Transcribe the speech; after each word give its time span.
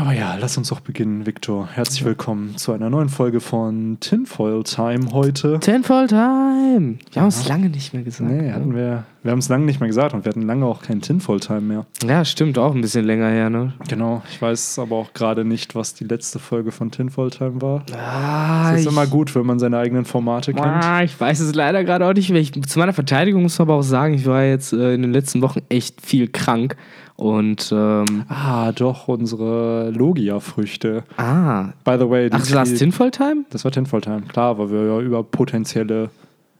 Aber 0.00 0.14
ja, 0.14 0.34
lass 0.40 0.56
uns 0.56 0.68
doch 0.70 0.80
beginnen, 0.80 1.26
Victor. 1.26 1.68
Herzlich 1.74 2.06
willkommen 2.06 2.56
zu 2.56 2.72
einer 2.72 2.88
neuen 2.88 3.10
Folge 3.10 3.38
von 3.38 3.98
Tinfoil 4.00 4.62
Time 4.64 5.12
heute. 5.12 5.60
Tenfold 5.60 6.08
Time! 6.08 6.96
Wir 7.12 7.20
haben 7.20 7.28
es 7.28 7.46
lange 7.46 7.68
nicht 7.68 7.92
mehr 7.92 8.02
gesagt. 8.02 8.30
Nee, 8.30 8.50
hatten 8.50 8.74
wir. 8.74 9.04
Wir 9.22 9.32
haben 9.32 9.40
es 9.40 9.50
lange 9.50 9.66
nicht 9.66 9.78
mehr 9.78 9.88
gesagt 9.88 10.14
und 10.14 10.24
wir 10.24 10.30
hatten 10.30 10.46
lange 10.46 10.64
auch 10.64 10.80
kein 10.80 11.02
Tinfoil 11.02 11.38
Time 11.40 11.60
mehr. 11.60 11.86
Ja, 12.02 12.24
stimmt, 12.24 12.56
auch 12.56 12.74
ein 12.74 12.80
bisschen 12.80 13.04
länger 13.04 13.28
her, 13.28 13.50
ne? 13.50 13.74
Genau, 13.88 14.22
ich 14.30 14.40
weiß 14.40 14.78
aber 14.78 14.96
auch 14.96 15.12
gerade 15.12 15.44
nicht, 15.44 15.74
was 15.74 15.92
die 15.92 16.04
letzte 16.04 16.38
Folge 16.38 16.72
von 16.72 16.90
Tinfoil 16.90 17.28
Time 17.28 17.60
war. 17.60 17.84
Ah, 17.94 18.72
Es 18.72 18.80
ist 18.80 18.86
immer 18.86 19.06
gut, 19.06 19.34
wenn 19.34 19.44
man 19.44 19.58
seine 19.58 19.76
eigenen 19.76 20.06
Formate 20.06 20.54
kennt. 20.54 20.64
ah, 20.66 21.02
ich 21.02 21.20
weiß 21.20 21.40
es 21.40 21.54
leider 21.54 21.84
gerade 21.84 22.06
auch 22.06 22.14
nicht 22.14 22.30
mehr. 22.30 22.40
Ich, 22.40 22.52
zu 22.62 22.78
meiner 22.78 22.94
Verteidigung 22.94 23.42
muss 23.42 23.58
man 23.58 23.68
aber 23.68 23.74
auch 23.76 23.82
sagen, 23.82 24.14
ich 24.14 24.24
war 24.24 24.42
jetzt 24.44 24.72
äh, 24.72 24.94
in 24.94 25.02
den 25.02 25.12
letzten 25.12 25.42
Wochen 25.42 25.60
echt 25.68 26.00
viel 26.00 26.28
krank. 26.28 26.76
Und, 27.20 27.70
ähm, 27.72 28.24
Ah, 28.28 28.72
doch, 28.72 29.06
unsere 29.08 29.90
Logia-Früchte. 29.90 31.04
ah. 31.18 31.66
By 31.84 31.96
the 31.98 32.08
way, 32.08 32.28
Ach, 32.32 32.50
warst 32.52 32.72
die- 32.72 32.76
Tinfold 32.76 33.14
Time? 33.14 33.44
Das 33.50 33.64
war 33.64 33.70
Tinfoil 33.72 34.00
Time, 34.00 34.22
klar, 34.22 34.58
weil 34.58 34.70
wir 34.70 34.84
ja 34.86 35.00
über 35.00 35.22
potenzielle 35.22 36.08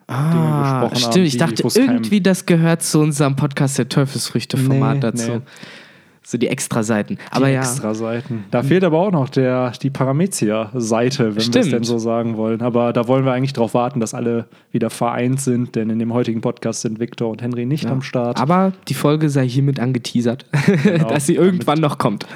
Ah, 0.07 0.61
gesprochen 0.89 0.97
stimmt. 0.97 1.15
haben, 1.15 1.23
ich 1.25 1.33
die- 1.33 1.39
dachte 1.39 1.62
irgendwie, 1.79 2.20
das 2.20 2.45
gehört 2.45 2.83
zu 2.83 3.01
unserem 3.01 3.37
Podcast 3.37 3.79
der 3.79 3.89
Teufelsfrüchte-Format 3.89 4.95
Nee, 4.95 5.01
dazu. 5.01 5.31
nee. 5.33 5.41
So 6.23 6.38
die 6.38 6.48
Extra-Seiten. 6.48 7.19
Aber 7.30 7.47
die 7.47 7.55
ja. 7.55 7.60
extra 7.60 7.95
Seiten. 7.95 8.45
Da 8.51 8.62
fehlt 8.62 8.84
aber 8.84 8.98
auch 8.98 9.11
noch 9.11 9.30
der, 9.30 9.73
die 9.83 9.91
Paramezia-Seite, 9.91 11.34
wenn 11.34 11.55
wir 11.55 11.61
es 11.61 11.70
denn 11.70 11.83
so 11.83 11.98
sagen 11.98 12.37
wollen. 12.37 12.61
Aber 12.61 12.92
da 12.92 13.09
wollen 13.09 13.24
wir 13.24 13.33
eigentlich 13.33 13.55
darauf 13.55 13.74
warten, 13.74 14.01
dass 14.01 14.15
alle 14.15 14.47
wieder 14.70 14.91
vereint 14.91 15.41
sind, 15.41 15.75
denn 15.77 15.91
in 15.91 15.98
dem 15.98 16.12
heutigen 16.12 16.41
Podcast 16.41 16.83
sind 16.83 17.01
Victor 17.01 17.30
und 17.30 17.42
Henry 17.42 17.64
nicht 17.64 17.87
am 17.87 18.02
Start. 18.02 18.38
Aber 18.38 18.73
die 18.88 18.95
Folge 18.95 19.30
sei 19.30 19.48
hiermit 19.48 19.80
angeteasert, 19.80 20.47
dass 21.09 21.27
sie 21.27 21.34
irgendwann 21.37 21.80
noch 21.80 21.98
kommt. 21.98 22.27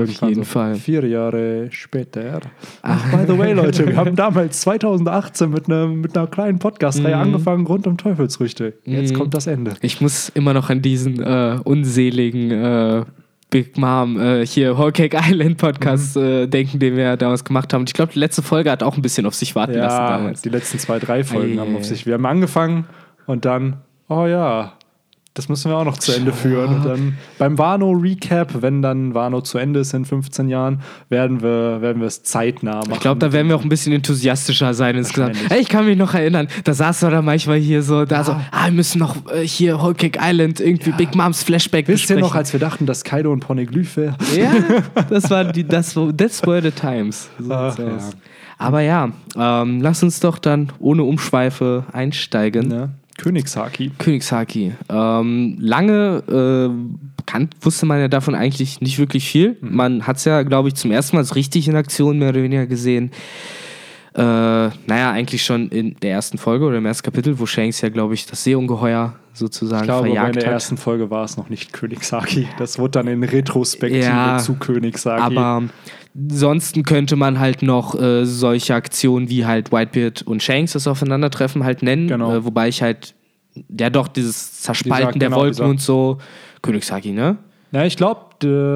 Irgendwann 0.00 0.28
jeden 0.28 0.44
so 0.44 0.50
Fall. 0.50 0.74
Vier 0.76 1.06
Jahre 1.06 1.68
später. 1.70 2.40
Ach, 2.82 3.10
by 3.10 3.24
the 3.26 3.38
way, 3.38 3.52
Leute, 3.52 3.86
wir 3.86 3.96
haben 3.96 4.14
damals 4.16 4.60
2018 4.62 5.50
mit, 5.50 5.68
einer 5.68 5.86
mit 5.88 6.16
einer 6.16 6.26
kleinen 6.26 6.58
Podcast-Reihe 6.58 7.16
angefangen 7.16 7.66
rund 7.66 7.86
um 7.86 7.96
Teufelsfrüchte. 7.96 8.74
Jetzt 8.84 9.12
Mhm. 9.12 9.18
kommt 9.18 9.34
das 9.34 9.46
Ende. 9.46 9.74
Ich 9.82 10.00
muss 10.00 10.28
immer 10.30 10.54
noch 10.54 10.70
an 10.70 10.82
diesen 10.82 11.22
äh, 11.22 11.58
unseligen 11.64 12.50
äh, 12.50 13.04
Big 13.50 13.78
Mom 13.78 14.18
äh, 14.20 14.44
hier 14.44 14.76
Whole 14.76 14.90
Cake 14.92 15.16
Island 15.16 15.58
Podcast 15.58 16.16
Mhm. 16.16 16.22
äh, 16.22 16.46
denken, 16.46 16.78
den 16.78 16.96
wir 16.96 17.16
damals 17.16 17.44
gemacht 17.44 17.72
haben. 17.72 17.82
Und 17.82 17.90
ich 17.90 17.94
glaube, 17.94 18.12
die 18.12 18.18
letzte 18.18 18.42
Folge 18.42 18.70
hat 18.70 18.82
auch 18.82 18.96
ein 18.96 19.02
bisschen 19.02 19.26
auf 19.26 19.34
sich 19.34 19.54
warten 19.54 19.74
lassen 19.74 19.96
Ja, 19.96 20.08
damals. 20.18 20.42
die 20.42 20.48
letzten 20.48 20.78
zwei, 20.78 20.98
drei 20.98 21.22
Folgen 21.24 21.58
Ei, 21.58 21.60
haben 21.60 21.76
auf 21.76 21.84
sich. 21.84 22.04
Wir 22.06 22.14
haben 22.14 22.26
angefangen 22.26 22.86
und 23.26 23.44
dann, 23.44 23.76
oh 24.08 24.26
ja, 24.26 24.72
das 25.34 25.48
müssen 25.48 25.68
wir 25.68 25.76
auch 25.76 25.84
noch 25.84 25.98
zu 25.98 26.12
Ende 26.12 26.32
führen. 26.32 26.76
Und 26.76 26.86
dann 26.86 27.18
beim 27.38 27.58
Wano-Recap, 27.58 28.62
wenn 28.62 28.82
dann 28.82 29.14
Wano 29.14 29.40
zu 29.40 29.58
Ende 29.58 29.80
ist 29.80 29.92
in 29.92 30.04
15 30.04 30.48
Jahren, 30.48 30.80
werden 31.08 31.42
wir, 31.42 31.82
werden 31.82 32.00
wir 32.00 32.06
es 32.06 32.22
zeitnah 32.22 32.76
machen. 32.76 32.92
Ich 32.92 33.00
glaube, 33.00 33.18
da 33.18 33.32
werden 33.32 33.48
wir 33.48 33.56
auch 33.56 33.64
ein 33.64 33.68
bisschen 33.68 33.92
enthusiastischer 33.92 34.74
sein 34.74 34.96
insgesamt. 34.96 35.36
Hey, 35.48 35.60
ich 35.60 35.68
kann 35.68 35.86
mich 35.86 35.98
noch 35.98 36.14
erinnern, 36.14 36.46
da 36.62 36.72
saß 36.72 37.02
er 37.02 37.10
da 37.10 37.20
manchmal 37.20 37.58
hier 37.58 37.82
so, 37.82 38.04
da 38.04 38.22
so, 38.22 38.30
ah, 38.32 38.66
wir 38.66 38.72
müssen 38.72 39.00
noch 39.00 39.16
äh, 39.32 39.44
hier 39.44 39.82
Whole 39.82 39.94
Cake 39.94 40.20
Island 40.22 40.60
irgendwie 40.60 40.92
Big 40.92 41.16
Moms 41.16 41.42
Flashback 41.42 41.88
Wisst 41.88 42.04
ihr 42.04 42.14
besprechen. 42.14 42.20
noch, 42.20 42.36
als 42.36 42.52
wir 42.52 42.60
dachten, 42.60 42.86
dass 42.86 43.02
Kaido 43.02 43.32
ein 43.32 43.40
Poneglyph 43.40 43.96
wäre? 43.96 44.16
Ja, 44.36 44.52
das 45.10 45.28
war 45.30 45.44
die, 45.44 45.66
das, 45.66 45.98
that's 46.16 46.46
were 46.46 46.62
the 46.62 46.70
times. 46.70 47.28
So 47.40 47.52
Ach, 47.52 47.76
ja. 47.76 47.98
Aber 48.56 48.82
ja, 48.82 49.10
ähm, 49.36 49.82
lass 49.82 50.00
uns 50.04 50.20
doch 50.20 50.38
dann 50.38 50.72
ohne 50.78 51.02
Umschweife 51.02 51.86
einsteigen. 51.92 52.92
Königshaki. 53.18 53.92
Königshaki. 53.98 54.72
Ähm, 54.88 55.56
lange 55.60 56.22
äh, 56.28 57.24
kan- 57.26 57.50
wusste 57.60 57.86
man 57.86 58.00
ja 58.00 58.08
davon 58.08 58.34
eigentlich 58.34 58.80
nicht 58.80 58.98
wirklich 58.98 59.28
viel. 59.28 59.56
Mhm. 59.60 59.76
Man 59.76 60.06
hat 60.06 60.16
es 60.16 60.24
ja, 60.24 60.42
glaube 60.42 60.68
ich, 60.68 60.74
zum 60.74 60.90
ersten 60.90 61.16
Mal 61.16 61.22
richtig 61.34 61.68
in 61.68 61.76
Aktion 61.76 62.18
mehr 62.18 62.30
oder 62.30 62.42
weniger 62.42 62.66
gesehen. 62.66 63.10
Äh, 64.16 64.20
naja, 64.20 65.10
eigentlich 65.10 65.44
schon 65.44 65.68
in 65.70 65.96
der 66.00 66.12
ersten 66.12 66.38
Folge 66.38 66.64
oder 66.66 66.78
im 66.78 66.86
ersten 66.86 67.02
Kapitel, 67.04 67.36
wo 67.40 67.46
Shanks 67.46 67.80
ja, 67.80 67.88
glaube 67.88 68.14
ich, 68.14 68.26
das 68.26 68.44
Seeungeheuer 68.44 69.14
sozusagen 69.32 69.82
Ich 69.82 69.86
glaube, 69.88 69.98
aber 70.00 70.06
in 70.08 70.14
verjagt 70.14 70.36
der 70.36 70.46
hat. 70.46 70.52
ersten 70.52 70.76
Folge 70.76 71.10
war 71.10 71.24
es 71.24 71.36
noch 71.36 71.48
nicht 71.50 71.72
Königshaki. 71.72 72.46
Das 72.56 72.78
wurde 72.78 72.92
dann 72.92 73.08
in 73.08 73.24
Retrospektive 73.24 74.04
Ja, 74.04 74.38
zu 74.38 74.54
Königshaki. 74.54 75.20
Aber 75.20 75.64
ansonsten 76.16 76.82
könnte 76.84 77.16
man 77.16 77.38
halt 77.40 77.62
noch 77.62 78.00
äh, 78.00 78.24
solche 78.24 78.74
Aktionen 78.74 79.28
wie 79.28 79.46
halt 79.46 79.72
Whitebeard 79.72 80.22
und 80.22 80.42
Shanks 80.42 80.72
das 80.72 80.86
Aufeinandertreffen 80.86 81.64
halt 81.64 81.82
nennen. 81.82 82.08
Genau. 82.08 82.32
Äh, 82.34 82.44
wobei 82.44 82.68
ich 82.68 82.82
halt, 82.82 83.14
ja 83.78 83.90
doch, 83.90 84.08
dieses 84.08 84.62
Zerspalten 84.62 85.08
Dieser- 85.14 85.18
der 85.18 85.28
genau, 85.30 85.40
Wolken 85.40 85.66
und 85.66 85.80
so. 85.80 86.18
Königshaki, 86.62 87.12
ne? 87.12 87.36
Ja, 87.72 87.84
ich 87.84 87.96
glaube, 87.96 88.20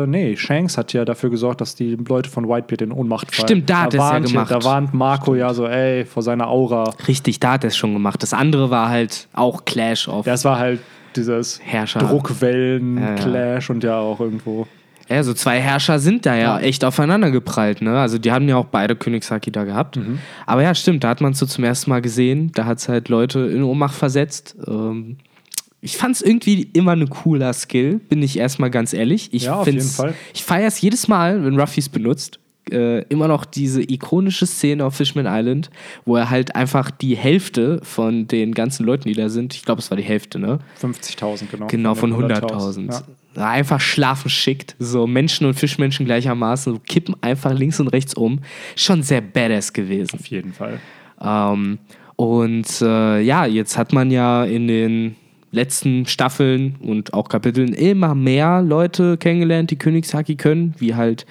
nee, 0.09 0.37
Shanks 0.37 0.76
hat 0.76 0.93
ja 0.93 1.04
dafür 1.04 1.31
gesorgt, 1.31 1.60
dass 1.60 1.76
die 1.76 1.94
Leute 1.94 2.28
von 2.28 2.49
Whitebeard 2.49 2.82
in 2.82 2.91
Ohnmacht 2.91 3.32
fallen. 3.32 3.47
Stimmt, 3.47 3.70
da 3.70 3.82
hat 3.82 3.94
er's 3.94 4.03
ja 4.03 4.10
warnt, 4.10 4.26
gemacht. 4.26 4.50
Da 4.50 4.65
warnt 4.65 4.93
Marco 4.94 5.34
ja 5.37 5.55
so, 5.55 5.66
ey, 5.69 6.05
vor 6.05 6.25
seiner 6.25 6.49
Aura. 6.49 6.93
Richtig, 7.06 7.38
da 7.38 7.53
hat 7.53 7.65
er 7.65 7.69
es 7.69 7.76
schon 7.76 7.93
gemacht. 7.93 8.20
Das 8.22 8.32
andere 8.34 8.70
war 8.70 8.88
halt 8.88 9.28
auch 9.34 9.65
Clash 9.65 10.09
of. 10.09 10.25
Das 10.26 10.44
war 10.44 10.59
halt 10.59 10.81
dieses 11.15 11.60
Herrscher. 11.62 12.00
Druckwellen-Clash 12.00 13.70
und 13.70 13.84
ja 13.84 13.99
auch 13.99 14.19
irgendwo. 14.19 14.66
Ja, 15.08 15.22
so 15.22 15.32
zwei 15.32 15.60
Herrscher 15.60 15.98
sind 15.98 16.26
da 16.26 16.36
ja, 16.36 16.58
echt 16.60 16.84
aufeinander 16.84 17.30
geprallt, 17.30 17.80
ne? 17.80 17.98
Also 17.98 18.19
die 18.19 18.30
haben 18.30 18.48
ja 18.48 18.56
auch 18.56 18.66
beide 18.66 18.94
Königshaki 18.94 19.50
da 19.50 19.64
gehabt. 19.64 19.96
Mhm. 19.96 20.19
Aber 20.46 20.62
ja, 20.62 20.74
stimmt, 20.74 21.04
da 21.04 21.08
hat 21.08 21.20
man 21.20 21.32
es 21.32 21.38
so 21.38 21.46
zum 21.46 21.64
ersten 21.64 21.91
Mal 21.91 22.02
gesehen. 22.02 22.52
Da 22.54 22.66
hat 22.66 22.78
es 22.78 22.88
halt 22.88 23.08
Leute 23.08 23.41
in 23.41 23.62
Ohnmacht 23.62 23.94
versetzt. 23.94 24.56
Ähm, 24.66 25.16
ich 25.80 25.96
fand 25.96 26.16
es 26.16 26.22
irgendwie 26.22 26.69
immer 26.72 26.92
ein 26.92 27.08
cooler 27.08 27.52
Skill, 27.52 28.00
bin 28.00 28.22
ich 28.22 28.38
erstmal 28.38 28.70
ganz 28.70 28.92
ehrlich. 28.92 29.32
Ich 29.32 29.44
Ja, 29.44 29.60
auf 29.60 29.66
jeden 29.66 29.80
Fall. 29.80 30.14
Ich 30.34 30.42
feiere 30.42 30.69
es 30.69 30.80
jedes 30.80 31.08
Mal, 31.08 31.44
wenn 31.44 31.58
Ruffy 31.58 31.80
es 31.80 31.88
benutzt. 31.88 32.40
Äh, 32.70 33.02
immer 33.04 33.28
noch 33.28 33.46
diese 33.46 33.80
ikonische 33.80 34.46
Szene 34.46 34.84
auf 34.84 34.96
Fishman 34.96 35.25
Island, 35.26 35.70
wo 36.04 36.16
er 36.16 36.28
halt 36.28 36.54
einfach 36.54 36.90
die 36.90 37.16
Hälfte 37.16 37.80
von 37.82 38.28
den 38.28 38.52
ganzen 38.52 38.84
Leuten, 38.84 39.08
die 39.08 39.14
da 39.14 39.30
sind, 39.30 39.54
ich 39.54 39.64
glaube, 39.64 39.80
es 39.80 39.90
war 39.90 39.96
die 39.96 40.02
Hälfte, 40.02 40.38
ne? 40.38 40.58
50.000, 40.82 41.44
genau. 41.50 41.66
Genau, 41.69 41.94
von 41.94 42.10
den 42.10 42.30
100.000. 42.30 42.92
Ja. 42.92 43.02
Einfach 43.37 43.81
schlafen 43.81 44.31
schickt. 44.31 44.75
So 44.78 45.06
Menschen 45.06 45.47
und 45.47 45.55
Fischmenschen 45.55 46.06
gleichermaßen. 46.06 46.75
So 46.75 46.81
kippen 46.81 47.15
einfach 47.21 47.53
links 47.53 47.78
und 47.81 47.89
rechts 47.89 48.15
um. 48.15 48.41
Schon 48.75 49.03
sehr 49.03 49.21
badass 49.21 49.72
gewesen. 49.72 50.19
Auf 50.19 50.27
jeden 50.27 50.53
Fall. 50.53 50.81
Ähm, 51.21 51.78
und 52.17 52.67
äh, 52.83 53.21
ja, 53.21 53.47
jetzt 53.47 53.78
hat 53.78 53.93
man 53.93 54.11
ja 54.11 54.44
in 54.44 54.67
den 54.67 55.17
letzten 55.53 56.05
Staffeln 56.06 56.77
und 56.81 57.15
auch 57.15 57.28
Kapiteln 57.28 57.72
immer 57.75 58.15
mehr 58.15 58.61
Leute 58.61 59.17
kennengelernt, 59.17 59.71
die 59.71 59.78
Königshaki 59.78 60.34
können, 60.37 60.75
wie 60.78 60.94
halt 60.94 61.25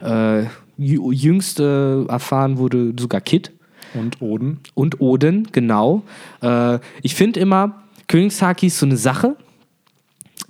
äh, 0.00 0.44
jü- 0.78 1.12
jüngst 1.12 1.60
äh, 1.60 2.04
erfahren 2.04 2.58
wurde 2.58 2.92
sogar 2.98 3.20
Kid 3.20 3.52
Und 3.94 4.20
Oden. 4.20 4.58
und 4.74 5.00
Oden, 5.00 5.46
genau. 5.52 6.02
Äh, 6.42 6.78
ich 7.02 7.14
finde 7.14 7.38
immer, 7.38 7.82
Königshaki 8.08 8.66
ist 8.68 8.78
so 8.78 8.86
eine 8.86 8.96
Sache. 8.96 9.36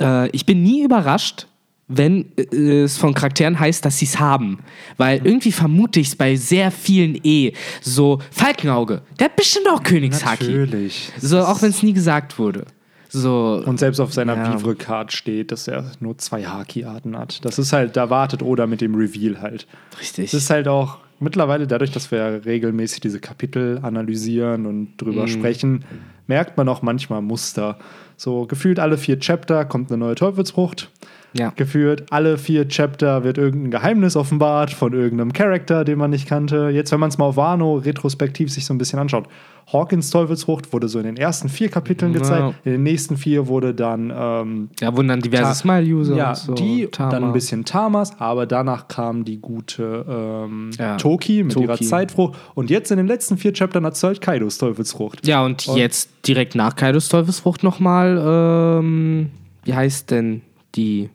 Äh, 0.00 0.28
ich 0.30 0.46
bin 0.46 0.62
nie 0.62 0.82
überrascht, 0.84 1.46
wenn 1.88 2.26
äh, 2.36 2.82
es 2.82 2.96
von 2.98 3.14
Charakteren 3.14 3.58
heißt, 3.58 3.84
dass 3.84 3.98
sie 3.98 4.04
es 4.06 4.18
haben. 4.20 4.60
Weil 4.96 5.20
irgendwie 5.24 5.52
vermute 5.52 6.00
ich 6.00 6.08
es 6.08 6.16
bei 6.16 6.36
sehr 6.36 6.70
vielen 6.70 7.18
eh. 7.24 7.52
So, 7.80 8.20
Falkenauge, 8.30 9.02
der 9.18 9.26
hat 9.26 9.36
bestimmt 9.36 9.68
auch 9.68 9.82
Königshaki. 9.82 10.44
Natürlich. 10.44 11.10
So, 11.20 11.40
auch 11.40 11.60
wenn 11.62 11.70
es 11.70 11.82
nie 11.82 11.92
gesagt 11.92 12.38
wurde. 12.38 12.64
So, 13.12 13.60
Und 13.66 13.80
selbst 13.80 13.98
auf 13.98 14.12
seiner 14.12 14.36
Ja. 14.36 14.54
Vivre-Card 14.54 15.12
steht, 15.12 15.50
dass 15.50 15.66
er 15.66 15.90
nur 15.98 16.16
zwei 16.18 16.44
Haki-Arten 16.44 17.18
hat. 17.18 17.44
Das 17.44 17.58
ist 17.58 17.72
halt, 17.72 17.96
da 17.96 18.08
wartet 18.08 18.40
Oda 18.40 18.68
mit 18.68 18.80
dem 18.80 18.94
Reveal 18.94 19.40
halt. 19.42 19.66
richtig. 20.00 20.26
Es 20.26 20.34
ist 20.34 20.48
halt 20.50 20.68
auch 20.68 20.98
mittlerweile 21.18 21.66
dadurch, 21.66 21.90
dass 21.90 22.12
wir 22.12 22.18
ja 22.18 22.28
regelmäßig 22.36 23.00
diese 23.00 23.18
Kapitel 23.18 23.80
analysieren 23.82 24.64
und 24.64 24.96
drüber 24.96 25.22
Mhm. 25.24 25.28
sprechen, 25.28 25.84
merkt 26.30 26.56
man 26.56 26.68
auch 26.68 26.80
manchmal 26.82 27.20
Muster. 27.22 27.76
So 28.16 28.46
gefühlt 28.46 28.78
alle 28.78 28.96
vier 28.98 29.18
Chapter 29.18 29.64
kommt 29.64 29.90
eine 29.90 29.98
neue 29.98 30.14
Teufelsfrucht. 30.14 30.90
ja. 31.32 31.52
Gefühlt 31.56 32.04
alle 32.12 32.38
vier 32.38 32.68
Chapter 32.68 33.24
wird 33.24 33.36
irgendein 33.38 33.70
Geheimnis 33.72 34.16
offenbart 34.16 34.70
von 34.70 34.92
irgendeinem 34.92 35.32
Charakter, 35.32 35.84
den 35.84 35.98
man 35.98 36.10
nicht 36.10 36.26
kannte. 36.28 36.70
Jetzt, 36.72 36.92
wenn 36.92 37.00
man 37.00 37.08
es 37.10 37.18
mal 37.18 37.26
auf 37.26 37.36
Wano 37.36 37.76
retrospektiv 37.76 38.50
sich 38.52 38.64
so 38.64 38.72
ein 38.74 38.78
bisschen 38.78 38.98
anschaut. 38.98 39.26
Hawkins 39.72 40.10
Teufelsfrucht 40.10 40.72
wurde 40.72 40.88
so 40.88 40.98
in 40.98 41.04
den 41.04 41.16
ersten 41.16 41.48
vier 41.48 41.68
Kapiteln 41.68 42.12
Ja. 42.12 42.18
gezeigt. 42.18 42.54
In 42.64 42.72
den 42.72 42.82
nächsten 42.82 43.16
vier 43.16 43.46
wurde 43.46 43.72
dann 43.72 44.12
ähm, 44.12 44.68
Da 44.80 44.96
wurden 44.96 45.06
dann 45.06 45.20
diverse 45.20 45.54
Smile-User 45.54 46.16
ja, 46.16 46.30
und 46.30 46.36
so. 46.36 46.54
die, 46.54 46.88
Tama. 46.88 47.10
dann 47.10 47.22
ein 47.24 47.32
bisschen 47.32 47.64
Tamas, 47.64 48.18
aber 48.18 48.46
danach 48.46 48.88
kam 48.88 49.24
die 49.24 49.38
gute 49.40 50.04
ähm, 50.08 50.70
Ja. 50.76 50.96
Toki 50.96 51.44
mit 51.44 51.52
Toki. 51.52 51.66
ihrer 51.66 51.78
Zeitfrucht. 51.78 52.36
Und 52.56 52.68
jetzt 52.68 52.90
in 52.90 52.96
den 52.96 53.06
letzten 53.06 53.36
vier 53.38 53.52
Chaptern 53.52 53.86
hat 53.86 54.02
halt 54.02 54.20
Kaidos 54.20 54.58
Teufelsfrucht. 54.58 55.24
Ja, 55.24 55.44
und, 55.44 55.68
Und- 55.68 55.76
jetzt 55.76 56.10
direkt 56.26 56.54
nach 56.54 56.76
Kaidos 56.76 57.08
Teufelsfrucht 57.08 57.62
nochmal, 57.62 58.80
ähm, 58.80 59.30
wie 59.64 59.74
heißt 59.74 60.10
denn 60.10 60.42
die 60.74 61.08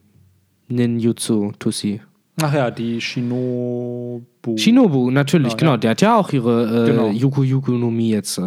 Ninjutsu 0.68 1.52
Tussi? 1.60 2.02
Ach 2.42 2.54
ja, 2.54 2.70
die 2.70 3.00
Shinobu. 3.00 4.58
Shinobu, 4.58 5.10
natürlich, 5.10 5.56
Genau, 5.56 5.60
genau. 5.60 5.72
ja. 5.74 5.78
Der 5.78 5.92
hat 5.92 6.02
ja 6.02 6.16
auch 6.18 6.32
ihre 6.34 6.84
äh, 6.84 6.92
Genau. 6.92 7.10
Yuku 7.10 7.44
Yuku 7.44 7.72
no 7.74 7.90
Mi 7.90 8.10
jetzt 8.10 8.38
äh, 8.38 8.44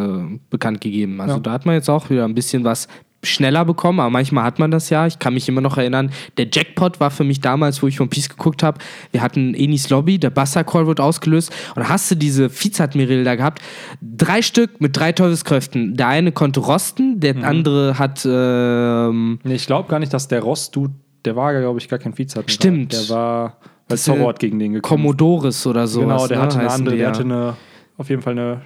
bekannt 0.51 0.81
gegeben. 0.81 1.21
Also 1.21 1.37
Ja. 1.37 1.41
da 1.41 1.53
hat 1.53 1.65
man 1.67 1.75
jetzt 1.75 1.89
auch 1.89 2.11
wieder 2.11 2.25
ein 2.25 2.35
bisschen 2.35 2.65
was 2.65 2.87
schneller 3.23 3.65
bekommen, 3.65 3.99
aber 4.01 4.11
manchmal 4.11 4.45
hat 4.45 4.59
man 4.59 4.71
das 4.71 4.91
ja. 4.91 5.07
Ich 5.07 5.19
kann 5.19 5.35
mich 5.35 5.49
immer 5.49 5.61
noch 5.61 5.77
erinnern, 5.77 6.11
der 6.37 6.47
Jackpot 6.53 7.01
war 7.01 7.11
für 7.11 7.25
mich 7.25 7.41
damals, 7.41 7.83
wo 7.83 7.89
ich 7.89 8.01
One 8.01 8.09
Piece 8.09 8.29
geguckt 8.29 8.63
habe. 8.63 8.79
Wir 9.11 9.23
hatten 9.23 9.55
Enis 9.55 9.91
Lobby, 9.91 10.19
der 10.19 10.31
Buster 10.31 10.65
Call 10.65 10.87
wurde 10.87 11.03
ausgelöst 11.03 11.53
und 11.75 11.89
hast 11.89 12.11
du 12.11 12.15
diese 12.15 12.49
Vizeadmiral 12.51 13.25
da 13.25 13.35
gehabt. 13.35 13.61
Drei 14.01 14.41
Stück 14.43 14.81
mit 14.81 14.97
drei 14.97 15.13
Teufelskräften. 15.13 15.97
Der 15.97 16.09
eine 16.09 16.33
konnte 16.33 16.61
rosten, 16.61 17.19
der 17.21 17.37
andere 17.45 17.99
hat. 17.99 18.25
Ähm, 18.25 19.41
Nee, 19.43 19.55
ich 19.55 19.67
glaube 19.67 19.89
gar 19.89 19.99
nicht, 19.99 20.13
dass 20.15 20.29
der 20.29 20.41
Ross-Dude, 20.41 20.95
der 21.25 21.35
war, 21.35 21.59
glaube 21.59 21.79
ich, 21.81 21.89
gar 21.89 21.99
kein 21.99 22.17
Vizeadmiral. 22.17 22.55
Stimmt. 22.55 22.93
Der 22.93 23.09
war, 23.09 23.57
Zoro 23.97 24.29
hat 24.29 24.39
gegen 24.39 24.59
den 24.59 24.75
gekämpft. 24.75 24.89
Commodores 24.89 25.67
oder 25.67 25.87
so. 25.87 26.01
Genau, 26.01 26.27
der 26.27 26.41
hatte 26.41 26.59
eine 26.59 26.71
andere, 26.71 26.97
der 26.97 27.05
ja. 27.05 27.11
hatte 27.11 27.23
eine, 27.23 27.57
auf 27.97 28.09
jeden 28.11 28.23
Fall 28.23 28.33
eine 28.33 28.63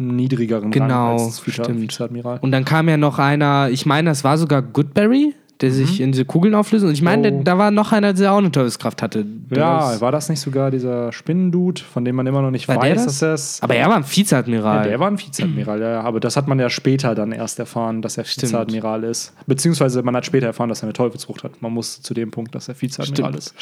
niedrigeren 0.00 0.70
Genau, 0.70 1.08
Rang 1.16 1.18
als 1.20 1.40
Vize- 1.40 1.62
stimmt. 1.64 1.80
Vizeadmiral. 1.80 2.38
Und 2.42 2.50
dann 2.52 2.64
kam 2.64 2.88
ja 2.88 2.96
noch 2.96 3.18
einer, 3.18 3.68
ich 3.70 3.86
meine, 3.86 4.10
das 4.10 4.24
war 4.24 4.38
sogar 4.38 4.62
Goodberry, 4.62 5.34
der 5.60 5.70
sich 5.70 6.00
in 6.00 6.12
diese 6.12 6.24
Kugeln 6.24 6.54
auflöst. 6.54 6.84
Und 6.84 6.92
ich 6.92 7.02
meine, 7.02 7.30
Mhm. 7.30 7.38
Oh. 7.38 7.42
da 7.44 7.58
war 7.58 7.70
noch 7.70 7.92
einer, 7.92 8.12
der 8.12 8.32
auch 8.32 8.38
eine 8.38 8.50
Teufelskraft 8.50 9.02
hatte. 9.02 9.26
Ja, 9.54 10.00
war 10.00 10.10
das 10.12 10.28
nicht 10.28 10.40
sogar 10.40 10.70
dieser 10.70 11.12
Spinnendude, 11.12 11.82
von 11.82 12.04
dem 12.04 12.16
man 12.16 12.26
immer 12.26 12.40
noch 12.42 12.50
nicht 12.50 12.66
War 12.68 12.76
weiß, 12.76 13.04
das? 13.04 13.18
dass 13.18 13.22
er 13.22 13.34
es. 13.34 13.62
aber 13.62 13.74
er 13.74 13.88
war 13.88 13.96
ein 13.96 14.04
Vizeadmiral. 14.04 14.76
Ja, 14.78 14.82
der 14.84 15.00
war 15.00 15.08
ein 15.10 15.18
Vizeadmiral, 15.18 15.80
ja. 15.80 16.00
Aber 16.02 16.20
das 16.20 16.36
hat 16.36 16.48
man 16.48 16.58
ja 16.58 16.70
später 16.70 17.14
dann 17.14 17.32
erst 17.32 17.58
erfahren, 17.58 18.00
dass 18.02 18.16
er 18.18 18.24
Stimmt. 18.24 18.52
Vizeadmiral 18.52 19.04
ist. 19.04 19.32
Beziehungsweise 19.46 20.02
man 20.02 20.16
hat 20.16 20.24
später 20.26 20.46
erfahren, 20.46 20.68
dass 20.68 20.80
er 20.80 20.84
eine 20.84 20.92
Teufelsfrucht 20.92 21.44
hat. 21.44 21.60
Man 21.60 21.72
muss 21.72 22.00
zu 22.00 22.14
dem 22.14 22.30
Punkt, 22.30 22.54
dass 22.54 22.68
er 22.68 22.80
Vizeadmiral 22.80 23.34
ist. 23.34 23.54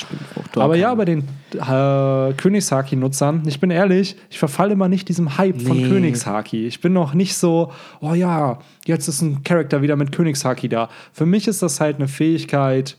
Aber 0.55 0.77
ja, 0.77 0.95
bei 0.95 1.05
den 1.05 1.25
äh, 1.55 2.33
Königshaki-Nutzern, 2.35 3.43
ich 3.47 3.61
bin 3.61 3.71
ehrlich, 3.71 4.17
ich 4.31 4.39
verfalle 4.39 4.73
immer 4.73 4.89
nicht 4.89 5.09
diesem 5.09 5.39
Hype 5.39 5.61
von 5.61 5.77
Nee. 5.77 5.89
Königshaki. 5.89 6.67
Ich 6.67 6.81
bin 6.81 6.93
noch 6.93 7.15
nicht 7.15 7.37
so, 7.37 7.73
oh 8.00 8.15
ja, 8.15 8.59
jetzt 8.87 9.09
ist 9.09 9.23
ein 9.23 9.43
Charakter 9.43 9.83
wieder 9.83 9.97
mit 9.97 10.12
Königshaki 10.12 10.69
da. 10.69 10.89
Für 11.12 11.27
mich 11.27 11.49
ist 11.49 11.62
das 11.62 11.81
halt 11.81 11.88
eine 11.96 12.08
Fähigkeit, 12.08 12.96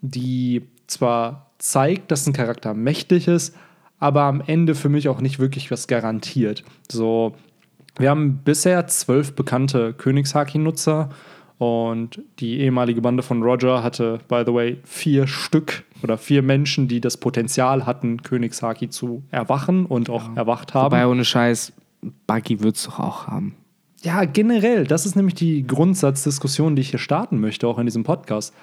die 0.00 0.62
zwar 0.86 1.50
zeigt, 1.58 2.10
dass 2.10 2.26
ein 2.26 2.32
Charakter 2.32 2.74
mächtig 2.74 3.28
ist, 3.28 3.56
aber 3.98 4.22
am 4.22 4.42
Ende 4.46 4.74
für 4.74 4.88
mich 4.88 5.08
auch 5.08 5.20
nicht 5.20 5.38
wirklich 5.38 5.70
was 5.70 5.86
garantiert. 5.86 6.64
So, 6.90 7.34
wir 7.98 8.10
haben 8.10 8.40
bisher 8.44 8.86
zwölf 8.88 9.34
bekannte 9.34 9.94
Königshaki-Nutzer 9.94 11.08
und 11.58 12.22
die 12.38 12.60
ehemalige 12.60 13.00
Bande 13.00 13.22
von 13.22 13.42
Roger 13.42 13.82
hatte, 13.82 14.20
by 14.28 14.42
the 14.44 14.52
way, 14.52 14.78
vier 14.84 15.26
Stück 15.26 15.84
oder 16.02 16.18
vier 16.18 16.42
Menschen, 16.42 16.88
die 16.88 17.00
das 17.00 17.16
Potenzial 17.16 17.86
hatten, 17.86 18.22
Königshaki 18.22 18.90
zu 18.90 19.22
erwachen 19.30 19.86
und 19.86 20.10
auch 20.10 20.36
erwacht 20.36 20.74
haben. 20.74 20.86
Wobei 20.86 21.06
ohne 21.06 21.24
Scheiß, 21.24 21.72
Buggy 22.26 22.62
wird 22.62 22.76
es 22.76 22.84
doch 22.84 23.00
auch 23.00 23.26
haben. 23.26 23.56
Ja, 24.02 24.24
generell, 24.24 24.84
das 24.84 25.06
ist 25.06 25.16
nämlich 25.16 25.34
die 25.34 25.66
Grundsatzdiskussion, 25.66 26.76
die 26.76 26.82
ich 26.82 26.90
hier 26.90 26.98
starten 26.98 27.40
möchte, 27.40 27.66
auch 27.66 27.78
in 27.78 27.86
diesem 27.86 28.04
Podcast. 28.04 28.54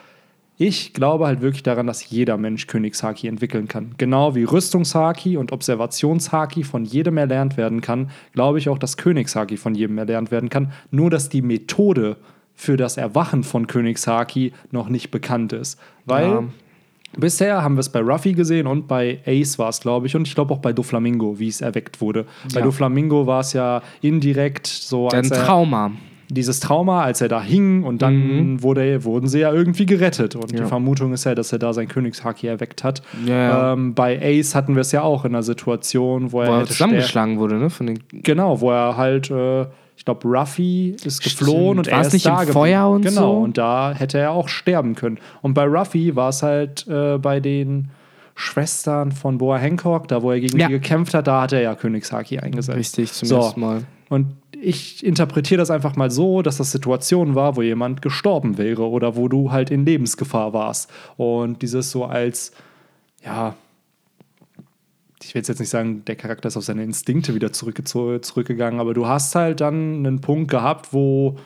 Ich 0.57 0.93
glaube 0.93 1.25
halt 1.25 1.41
wirklich 1.41 1.63
daran, 1.63 1.87
dass 1.87 2.07
jeder 2.09 2.37
Mensch 2.37 2.67
Königshaki 2.67 3.27
entwickeln 3.27 3.67
kann. 3.67 3.95
Genau 3.97 4.35
wie 4.35 4.43
Rüstungshaki 4.43 5.35
und 5.35 5.51
Observationshaki 5.51 6.63
von 6.63 6.85
jedem 6.85 7.17
erlernt 7.17 7.57
werden 7.57 7.81
kann, 7.81 8.11
glaube 8.33 8.59
ich 8.59 8.69
auch, 8.69 8.77
dass 8.77 8.97
Königshaki 8.97 9.57
von 9.57 9.73
jedem 9.73 9.97
erlernt 9.97 10.29
werden 10.29 10.49
kann. 10.49 10.71
Nur, 10.91 11.09
dass 11.09 11.29
die 11.29 11.41
Methode 11.41 12.17
für 12.53 12.77
das 12.77 12.97
Erwachen 12.97 13.43
von 13.43 13.65
Königshaki 13.65 14.53
noch 14.69 14.89
nicht 14.89 15.09
bekannt 15.09 15.53
ist. 15.53 15.79
Weil 16.05 16.29
Ja. 16.29 16.43
Bisher 17.17 17.61
haben 17.63 17.75
wir 17.75 17.81
es 17.81 17.89
bei 17.89 17.99
Ruffy 18.01 18.33
gesehen 18.33 18.67
und 18.67 18.87
bei 18.87 19.19
Ace 19.25 19.59
war 19.59 19.69
es, 19.69 19.79
glaube 19.79 20.07
ich, 20.07 20.15
und 20.15 20.27
ich 20.27 20.35
glaube 20.35 20.53
auch 20.53 20.59
bei 20.59 20.73
Doflamingo, 20.73 21.37
wie 21.39 21.47
es 21.47 21.61
erweckt 21.61 22.01
wurde. 22.01 22.25
Bei 22.53 22.59
Ja. 22.59 22.65
Doflamingo 22.65 23.27
war 23.27 23.41
es 23.41 23.53
ja 23.53 23.81
indirekt 24.01 24.67
so, 24.67 25.09
Ein 25.09 25.25
er, 25.31 25.45
Trauma. 25.45 25.91
dieses 26.29 26.59
Trauma, 26.59 27.03
als 27.03 27.21
er 27.21 27.27
da 27.27 27.41
hing 27.43 27.83
und 27.83 28.01
dann 28.01 28.63
wurde, 28.63 29.03
wurden 29.03 29.27
sie 29.27 29.39
ja 29.39 29.53
irgendwie 29.53 29.85
gerettet. 29.85 30.35
Und 30.35 30.51
Mhm. 30.51 30.57
Ja. 30.57 30.63
die 30.63 30.69
Vermutung 30.69 31.13
ist 31.13 31.25
ja, 31.25 31.35
dass 31.35 31.51
er 31.51 31.59
da 31.59 31.73
sein 31.73 31.87
Königshaki 31.87 32.47
erweckt 32.47 32.83
hat. 32.83 33.03
Ja. 33.27 33.73
Ähm, 33.73 33.93
bei 33.93 34.19
Ace 34.19 34.55
hatten 34.55 34.73
wir 34.75 34.81
es 34.81 34.91
ja 34.91 35.03
auch 35.03 35.25
in 35.25 35.35
einer 35.35 35.43
Situation, 35.43 36.31
wo 36.31 36.41
er, 36.41 36.47
Wo 36.47 36.51
er 36.53 36.59
hätte 36.61 36.69
zusammengeschlagen 36.71 37.37
wurde, 37.37 37.57
ne? 37.59 37.69
Von 37.69 37.85
den 37.87 37.99
Genau, 38.11 38.59
wo 38.61 38.71
er 38.71 38.97
halt, 38.97 39.29
äh, 39.29 39.65
ich 40.03 40.05
glaube, 40.05 40.27
Ruffy 40.27 40.97
ist 41.05 41.23
geflohen 41.23 41.77
und 41.79 41.87
War 41.89 41.99
er 42.01 42.07
ist 42.07 42.11
nicht 42.11 42.25
da 42.25 42.31
im 42.31 42.37
geblieben. 42.39 42.53
Feuer 42.53 42.89
und 42.89 43.03
genau, 43.03 43.21
so? 43.21 43.37
und 43.39 43.57
da 43.57 43.93
hätte 43.95 44.17
er 44.19 44.31
auch 44.31 44.49
sterben 44.49 44.95
können. 44.95 45.17
Und 45.41 45.53
bei 45.53 45.63
Ruffy 45.63 46.13
war 46.17 46.27
es 46.27 46.43
halt 46.43 46.85
äh, 46.89 47.17
bei 47.17 47.39
den 47.39 47.89
Schwestern 48.35 49.13
von 49.13 49.37
Boa 49.37 49.57
Hancock, 49.57 50.09
da 50.09 50.21
wo 50.21 50.31
er 50.31 50.41
gegen 50.41 50.59
Ja. 50.59 50.67
die 50.67 50.73
gekämpft 50.73 51.13
hat, 51.13 51.27
da 51.27 51.43
hat 51.43 51.53
er 51.53 51.61
ja 51.61 51.73
Königshaki 51.73 52.37
eingesetzt. 52.39 52.77
Richtig, 52.77 53.13
zum 53.13 53.29
So. 53.29 53.37
ersten 53.37 53.61
Mal. 53.61 53.83
Und 54.09 54.27
ich 54.61 55.05
interpretiere 55.05 55.59
das 55.59 55.71
einfach 55.71 55.95
mal 55.95 56.11
so, 56.11 56.41
dass 56.41 56.57
das 56.57 56.71
Situation 56.73 57.33
war, 57.35 57.55
wo 57.55 57.61
jemand 57.61 58.01
gestorben 58.01 58.57
wäre 58.57 58.89
oder 58.89 59.15
wo 59.15 59.29
du 59.29 59.51
halt 59.53 59.71
in 59.71 59.85
Lebensgefahr 59.85 60.51
warst. 60.51 60.89
Und 61.15 61.61
dieses 61.61 61.91
so 61.91 62.03
als, 62.03 62.51
ja, 63.23 63.55
ich 65.25 65.35
will 65.35 65.41
jetzt 65.45 65.59
nicht 65.59 65.69
sagen, 65.69 66.03
der 66.05 66.15
Charakter 66.15 66.47
ist 66.47 66.57
auf 66.57 66.63
seine 66.63 66.83
Instinkte 66.83 67.35
wieder 67.35 67.51
zurückgegangen, 67.53 68.79
aber 68.79 68.93
du 68.93 69.07
hast 69.07 69.35
halt 69.35 69.61
dann 69.61 70.05
einen 70.05 70.21
Punkt 70.21 70.49
gehabt, 70.51 70.93
wo, 70.93 71.37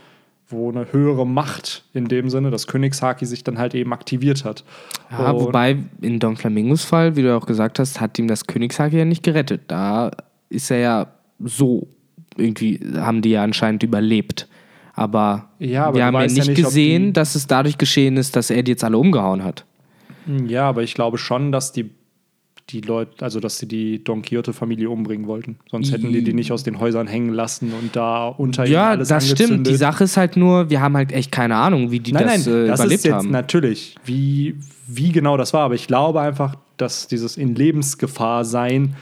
wo 0.50 0.70
eine 0.72 0.92
höhere 0.92 1.26
Macht 1.28 1.84
in 1.94 2.06
dem 2.08 2.30
Sinne, 2.30 2.52
das 2.52 2.68
Königshaki 2.68 3.26
sich 3.26 3.44
dann 3.44 3.58
halt 3.58 3.76
eben 3.76 3.94
aktiviert 3.94 4.46
hat. 4.46 4.64
Ja, 5.12 5.32
Und- 5.32 5.46
wobei 5.46 5.78
in 6.02 6.20
Don 6.20 6.38
Flamingos 6.38 6.84
Fall, 6.86 7.16
wie 7.16 7.22
du 7.22 7.36
auch 7.36 7.46
gesagt 7.46 7.80
hast, 7.80 8.00
hat 8.02 8.18
ihm 8.20 8.28
das 8.28 8.48
Königshaki 8.48 8.98
ja 8.98 9.06
nicht 9.06 9.24
gerettet. 9.24 9.62
Da 9.68 10.12
ist 10.50 10.72
er 10.72 10.78
ja 10.80 11.08
so 11.44 11.88
irgendwie, 12.38 12.80
haben 12.96 13.22
die 13.22 13.32
ja 13.32 13.44
anscheinend 13.44 13.84
überlebt. 13.84 14.48
Aber, 14.94 15.50
Ja, 15.60 15.86
aber 15.86 15.98
wir 15.98 16.06
haben 16.06 16.16
ja 16.16 16.20
weißt 16.22 16.38
ja 16.38 16.44
nicht 16.46 16.58
nicht, 16.58 16.64
gesehen, 16.66 17.14
dass 17.14 17.36
es 17.36 17.46
dadurch 17.48 17.78
geschehen 17.78 18.18
ist, 18.18 18.36
dass 18.36 18.50
er 18.50 18.64
die 18.64 18.72
jetzt 18.72 18.84
alle 18.84 18.98
umgehauen 18.98 19.44
hat. 19.44 19.64
Ja, 20.48 20.68
aber 20.68 20.84
ich 20.84 20.94
glaube 20.96 21.18
schon, 21.18 21.52
dass 21.52 21.72
die, 21.72 21.92
die 22.70 22.82
Leute, 22.82 23.24
also 23.24 23.40
dass 23.40 23.58
sie 23.60 23.66
die 23.68 24.04
Don 24.04 24.22
Quixote-Familie 24.22 24.90
umbringen 24.90 25.26
wollten. 25.28 25.58
Sonst 25.72 25.92
hätten 25.92 26.12
die 26.12 26.22
die 26.24 26.34
nicht 26.34 26.52
aus 26.52 26.64
den 26.64 26.80
Häusern 26.80 27.08
hängen 27.08 27.34
lassen 27.34 27.72
und 27.80 27.96
da 27.96 28.28
unter 28.28 28.66
ihnen 28.66 28.74
Ja, 28.74 28.90
alles 28.90 29.08
das 29.08 29.26
stimmt. 29.26 29.42
angezündet. 29.42 29.74
Die 29.74 29.78
Sache 29.78 30.04
ist 30.04 30.18
halt 30.18 30.36
nur, 30.36 30.70
wir 30.70 30.82
haben 30.82 30.98
halt 30.98 31.12
echt 31.14 31.32
keine 31.32 31.56
Ahnung, 31.56 31.92
wie 31.92 32.00
die 32.02 32.12
Nein, 32.12 32.24
das, 32.28 32.46
nein, 32.46 32.56
äh, 32.56 32.68
das 32.68 32.80
überlebt 32.82 33.00
ist 33.00 33.06
jetzt 33.06 33.14
haben. 33.14 33.32
natürlich, 33.32 33.96
wie, 34.04 34.56
wie 34.88 35.12
genau 35.14 35.38
das 35.38 35.54
war, 35.54 35.62
aber 35.62 35.76
ich 35.76 35.88
glaube 35.88 36.20
einfach, 36.20 36.56
dass 36.76 37.08
dieses 37.08 37.38
in 37.38 37.56
Lebensgefahr 37.56 38.44
sein 38.44 38.96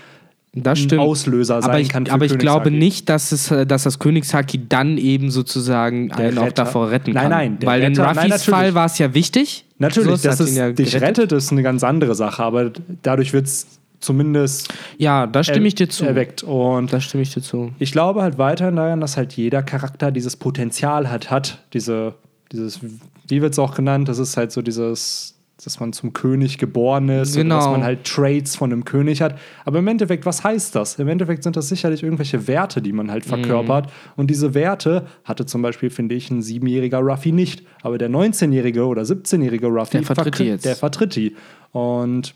Das 0.54 0.78
ein 0.80 0.84
stimmt. 0.84 1.02
Auslöser 1.02 1.62
sein 1.62 1.72
aber 1.72 1.80
ich, 1.80 1.90
kann 1.90 2.08
aber 2.10 2.26
ich 2.26 2.38
glaube 2.38 2.70
nicht, 2.72 3.10
dass, 3.10 3.32
es, 3.32 3.50
äh, 3.52 3.66
dass 3.66 3.84
das 3.84 3.98
Königshaki 4.00 4.68
dann 4.70 4.98
eben 5.00 5.32
sozusagen 5.32 6.12
einen 6.12 6.38
auch 6.38 6.44
Retter- 6.46 6.54
davor 6.66 6.92
retten 6.92 7.12
Nein, 7.14 7.24
kann. 7.24 7.32
nein, 7.32 7.60
der 7.60 7.68
Weil 7.68 7.82
in 7.82 7.88
Retter- 7.94 8.04
nein, 8.04 8.16
Ruffys 8.18 8.30
natürlich. 8.30 8.46
Fall 8.50 8.74
war 8.76 8.86
es 8.86 8.98
ja 9.00 9.14
wichtig. 9.16 9.65
Natürlich, 9.78 10.22
So, 10.22 10.28
dass 10.30 10.40
es 10.40 10.56
ja 10.56 10.72
dich 10.72 11.00
rettet, 11.02 11.32
ist 11.32 11.52
eine 11.52 11.64
ganz 11.64 11.84
andere 11.84 12.16
Sache, 12.16 12.44
aber 12.44 12.72
dadurch 13.04 13.34
wird 13.34 13.46
es 13.48 13.68
zumindest 14.00 14.74
Ja, 14.98 15.28
da 15.28 15.44
stimme 15.44 15.68
ich 15.68 15.76
dir 15.76 15.90
zu. 15.90 16.06
erweckt. 16.06 16.44
Und 16.44 16.94
Da 16.94 17.00
stimme 17.02 17.24
ich 17.24 17.34
dir 17.34 17.42
zu. 17.42 17.72
Ich 17.80 17.92
glaube 17.92 18.22
halt 18.22 18.38
weiterhin 18.38 18.76
daran, 18.78 19.02
dass 19.02 19.18
halt 19.18 19.34
jeder 19.34 19.64
Charakter 19.64 20.12
dieses 20.12 20.36
Potenzial 20.38 21.10
hat, 21.10 21.30
hat 21.30 21.64
diese, 21.74 22.14
dieses, 22.52 22.80
wie 23.28 23.42
wird 23.42 23.54
es 23.54 23.60
auch 23.60 23.76
genannt, 23.76 24.08
das 24.08 24.20
ist 24.20 24.38
halt 24.38 24.52
so 24.52 24.62
dieses, 24.62 25.35
dass 25.64 25.80
man 25.80 25.94
zum 25.94 26.12
König 26.12 26.58
geboren 26.58 27.08
ist 27.08 27.36
Genau. 27.36 27.56
und 27.56 27.62
dass 27.62 27.70
man 27.72 27.84
halt 27.84 28.04
Traits 28.04 28.56
von 28.58 28.72
einem 28.74 28.84
König 28.84 29.22
hat. 29.22 29.40
Aber 29.64 29.80
im 29.80 29.88
Endeffekt, 29.88 30.26
was 30.26 30.44
heißt 30.44 30.76
das? 30.76 31.00
Im 31.00 31.08
Endeffekt 31.08 31.44
sind 31.44 31.56
das 31.56 31.70
sicherlich 31.70 32.04
irgendwelche 32.04 32.48
Werte, 32.48 32.82
die 32.82 32.92
man 32.92 33.06
Mhm. 33.06 33.12
halt 33.12 33.26
verkörpert. 33.26 33.90
Und 34.18 34.30
diese 34.30 34.54
Werte 34.54 35.06
hatte 35.24 35.46
zum 35.46 35.62
Beispiel, 35.62 35.90
finde 35.90 36.14
ich, 36.16 36.30
ein 36.30 36.42
siebenjähriger 36.42 37.00
Ruffy 37.00 37.32
nicht. 37.32 37.64
Aber 37.84 37.98
der 37.98 38.10
19-jährige 38.10 38.86
oder 38.86 39.04
17-jährige 39.04 39.68
Ruffy, 39.68 39.98
Der 40.00 40.04
vertritt 40.04 40.40
jetzt. 40.40 40.66
der 40.66 40.76
vertritt 40.76 41.16
die. 41.16 41.36
Und 41.72 42.36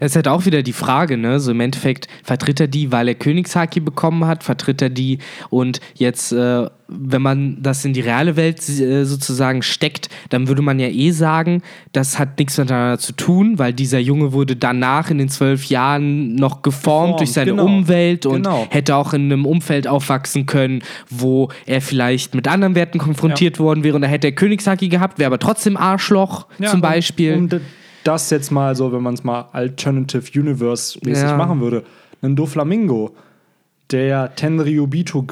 Es 0.00 0.12
ist 0.12 0.16
halt 0.16 0.28
auch 0.28 0.46
wieder 0.46 0.62
die 0.62 0.72
Frage, 0.72 1.16
ne? 1.16 1.38
So 1.40 1.50
im 1.52 1.60
Endeffekt, 1.60 2.08
vertritt 2.24 2.58
er 2.58 2.66
die, 2.68 2.90
weil 2.90 3.06
er 3.08 3.14
Königshaki 3.14 3.80
bekommen 3.80 4.24
hat, 4.26 4.42
vertritt 4.42 4.82
er 4.82 4.90
die 4.90 5.18
und 5.50 5.80
jetzt, 5.94 6.32
äh, 6.32 6.66
wenn 6.88 7.22
man 7.22 7.62
das 7.62 7.84
in 7.84 7.92
die 7.92 8.00
reale 8.00 8.34
Welt 8.34 8.66
äh, 8.68 9.04
sozusagen 9.04 9.62
steckt, 9.62 10.08
dann 10.30 10.48
würde 10.48 10.62
man 10.62 10.80
ja 10.80 10.88
eh 10.88 11.12
sagen, 11.12 11.62
das 11.92 12.18
hat 12.18 12.38
nichts 12.38 12.58
miteinander 12.58 12.98
zu 12.98 13.12
tun, 13.12 13.58
weil 13.60 13.72
dieser 13.72 14.00
Junge 14.00 14.32
wurde 14.32 14.56
danach 14.56 15.10
in 15.10 15.18
den 15.18 15.28
zwölf 15.28 15.66
Jahren 15.66 16.34
noch 16.34 16.62
geformt, 16.62 16.80
Geformt, 16.80 17.20
durch 17.20 17.32
seine 17.32 17.50
genau. 17.52 17.66
Umwelt 17.66 18.26
und 18.26 18.42
Genau. 18.42 18.66
hätte 18.70 18.96
auch 18.96 19.12
in 19.12 19.24
einem 19.30 19.44
Umfeld 19.44 19.86
aufwachsen 19.86 20.46
können, 20.46 20.82
wo 21.10 21.50
er 21.66 21.80
vielleicht 21.82 22.34
mit 22.34 22.48
anderen 22.48 22.74
Werten 22.74 22.98
konfrontiert 22.98 23.58
worden 23.58 23.84
wäre 23.84 23.96
und 23.96 24.02
da 24.02 24.08
hätte 24.08 24.28
er 24.28 24.32
Königshaki 24.32 24.88
gehabt, 24.88 25.18
wäre 25.18 25.26
aber 25.26 25.38
trotzdem 25.38 25.76
Arschloch 25.76 26.46
Ja, 26.58 26.70
zum 26.70 26.78
um- 26.78 26.82
Beispiel. 26.82 27.34
Um, 27.34 27.48
d- 27.50 27.60
das 28.04 28.30
jetzt 28.30 28.50
mal 28.50 28.74
so, 28.76 28.92
wenn 28.92 29.02
man 29.02 29.14
es 29.14 29.24
mal 29.24 29.48
Alternative 29.52 30.38
Universe-mäßig 30.40 31.22
Ja. 31.24 31.36
machen 31.36 31.60
würde. 31.60 31.84
Ein 32.22 32.36
Doflamingo, 32.36 33.14
der 33.90 34.34
Tenryubito 34.34 35.22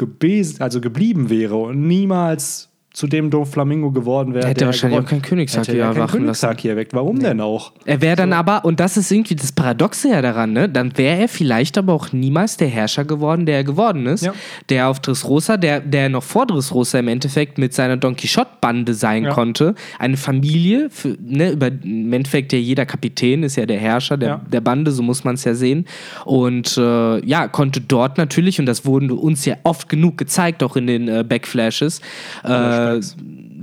also 0.60 0.80
geblieben 0.80 1.30
wäre 1.30 1.56
und 1.56 1.86
niemals 1.86 2.68
zu 2.92 3.06
dem 3.06 3.30
Doflamingo 3.30 3.90
geworden 3.92 4.34
wäre. 4.34 4.48
Hätte 4.48 4.64
wahrscheinlich 4.66 4.96
geworden- 4.98 5.04
auch 5.06 5.10
keinen 5.10 5.22
Königshaki 5.22 5.66
Hätte 5.68 5.78
er 5.78 5.84
keinen 5.88 5.96
erwachen 5.98 6.24
lassen. 6.24 6.40
Königshaki 6.46 6.68
erweckt. 6.68 6.94
Warum 6.94 7.18
denn 7.20 7.40
auch? 7.40 7.72
Er 7.84 8.00
wäre 8.00 8.16
dann 8.16 8.32
aber, 8.32 8.64
und 8.64 8.80
das 8.80 8.96
ist 8.96 9.12
irgendwie 9.12 9.36
das 9.36 9.52
Paradoxe 9.52 10.08
ja 10.08 10.22
daran, 10.22 10.52
ne? 10.52 10.68
dann 10.68 10.96
wäre 10.96 11.20
er 11.20 11.28
vielleicht 11.28 11.78
aber 11.78 11.92
auch 11.92 12.12
niemals 12.12 12.56
der 12.56 12.68
Herrscher 12.68 13.04
geworden, 13.04 13.46
der 13.46 13.56
er 13.56 13.64
geworden 13.64 14.06
ist. 14.06 14.24
Ja. 14.24 14.32
Der 14.68 14.88
auf 14.88 15.00
Dressrosa, 15.00 15.58
der, 15.58 15.80
der 15.80 16.08
noch 16.08 16.22
vor 16.24 16.46
Dressrosa 16.46 16.98
im 16.98 17.08
Endeffekt 17.08 17.58
mit 17.58 17.72
seiner 17.74 17.96
Don 17.98 18.16
Quixote-Bande 18.16 18.94
sein 18.94 19.24
Ja. 19.24 19.30
konnte. 19.32 19.74
Eine 19.98 20.16
Familie, 20.16 20.88
für, 20.90 21.16
ne? 21.20 21.52
Über, 21.52 21.68
im 21.68 22.12
Endeffekt 22.12 22.52
ja 22.52 22.58
jeder 22.58 22.86
Kapitän 22.86 23.42
ist 23.42 23.56
ja 23.56 23.66
der 23.66 23.78
Herrscher 23.78 24.16
der, 24.16 24.28
Ja. 24.28 24.40
der 24.50 24.60
Bande, 24.62 24.90
so 24.90 25.02
muss 25.02 25.24
man 25.24 25.34
es 25.34 25.44
ja 25.44 25.54
sehen. 25.54 25.84
Und 26.24 26.76
äh, 26.78 27.24
ja, 27.24 27.48
konnte 27.48 27.80
dort 27.80 28.18
natürlich, 28.18 28.58
und 28.58 28.66
das 28.66 28.84
wurde 28.86 29.14
uns 29.14 29.44
ja 29.44 29.56
oft 29.62 29.88
genug 29.88 30.16
gezeigt, 30.18 30.62
auch 30.62 30.74
in 30.74 30.86
den 30.86 31.06
äh, 31.08 31.22
Backflashes, 31.28 32.00
äh, 32.44 32.48
Flashbacks. 32.90 33.16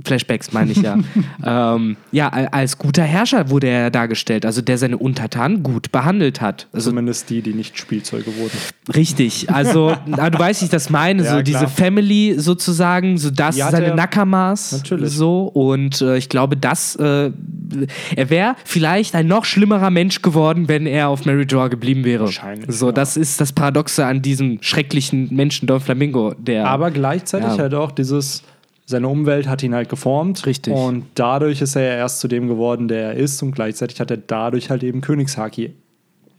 Flashbacks 0.04 0.52
meine 0.52 0.70
ich 0.70 0.78
ja. 0.82 0.96
ähm, 1.74 1.96
ja, 2.12 2.28
al- 2.28 2.46
als 2.52 2.78
guter 2.78 3.02
Herrscher 3.02 3.50
wurde 3.50 3.66
er 3.66 3.90
dargestellt, 3.90 4.46
also 4.46 4.62
der 4.62 4.78
seine 4.78 4.98
Untertanen 4.98 5.64
gut 5.64 5.90
behandelt 5.90 6.40
hat. 6.40 6.68
Also 6.72 6.90
Zumindest 6.90 7.28
die, 7.28 7.42
die 7.42 7.54
nicht 7.54 7.76
Spielzeuge 7.76 8.26
wurden. 8.36 8.56
richtig. 8.94 9.50
Also, 9.50 9.96
du 10.06 10.38
weißt, 10.38 10.60
wie 10.60 10.66
ich 10.66 10.70
das 10.70 10.90
meine, 10.90 11.24
Ja, 11.24 11.28
so 11.30 11.30
klar. 11.34 11.42
diese 11.42 11.66
Family 11.68 12.34
sozusagen, 12.38 13.18
so 13.18 13.30
das 13.30 13.60
hat 13.60 13.72
seine 13.72 13.94
Nakamas. 13.96 14.72
Natürlich. 14.72 15.10
So. 15.10 15.44
Und 15.52 16.00
äh, 16.02 16.16
ich 16.18 16.28
glaube, 16.28 16.56
das, 16.56 16.94
äh, 16.96 17.32
er 18.14 18.30
wäre 18.30 18.54
vielleicht 18.64 19.16
ein 19.16 19.26
noch 19.26 19.44
schlimmerer 19.44 19.90
Mensch 19.90 20.22
geworden, 20.22 20.68
wenn 20.68 20.86
er 20.86 21.08
auf 21.08 21.24
Mary 21.24 21.46
Joa 21.48 21.66
geblieben 21.66 22.04
wäre. 22.04 22.24
Wahrscheinlich, 22.26 22.66
So, 22.68 22.86
ja. 22.86 22.92
das 22.92 23.16
ist 23.16 23.40
das 23.40 23.52
Paradoxe 23.52 24.06
an 24.06 24.22
diesem 24.22 24.58
schrecklichen 24.60 25.34
Menschen 25.34 25.66
Don 25.66 25.80
Flamingo, 25.80 26.32
der. 26.38 26.68
Aber 26.68 26.92
gleichzeitig 26.92 27.48
Ja. 27.48 27.58
halt 27.58 27.74
auch 27.74 27.90
dieses, 27.90 28.44
seine 28.88 29.08
Umwelt 29.08 29.48
hat 29.48 29.62
ihn 29.62 29.74
halt 29.74 29.88
geformt. 29.88 30.46
Richtig. 30.46 30.72
Und 30.72 31.04
dadurch 31.14 31.60
ist 31.60 31.74
er 31.76 31.82
ja 31.82 31.94
erst 31.96 32.20
zu 32.20 32.28
dem 32.28 32.46
geworden, 32.48 32.86
der 32.88 33.08
er 33.08 33.14
ist. 33.14 33.42
Und 33.42 33.52
gleichzeitig 33.52 34.00
hat 34.00 34.10
er 34.10 34.16
dadurch 34.16 34.70
halt 34.70 34.82
eben 34.84 35.00
Königshaki 35.00 35.74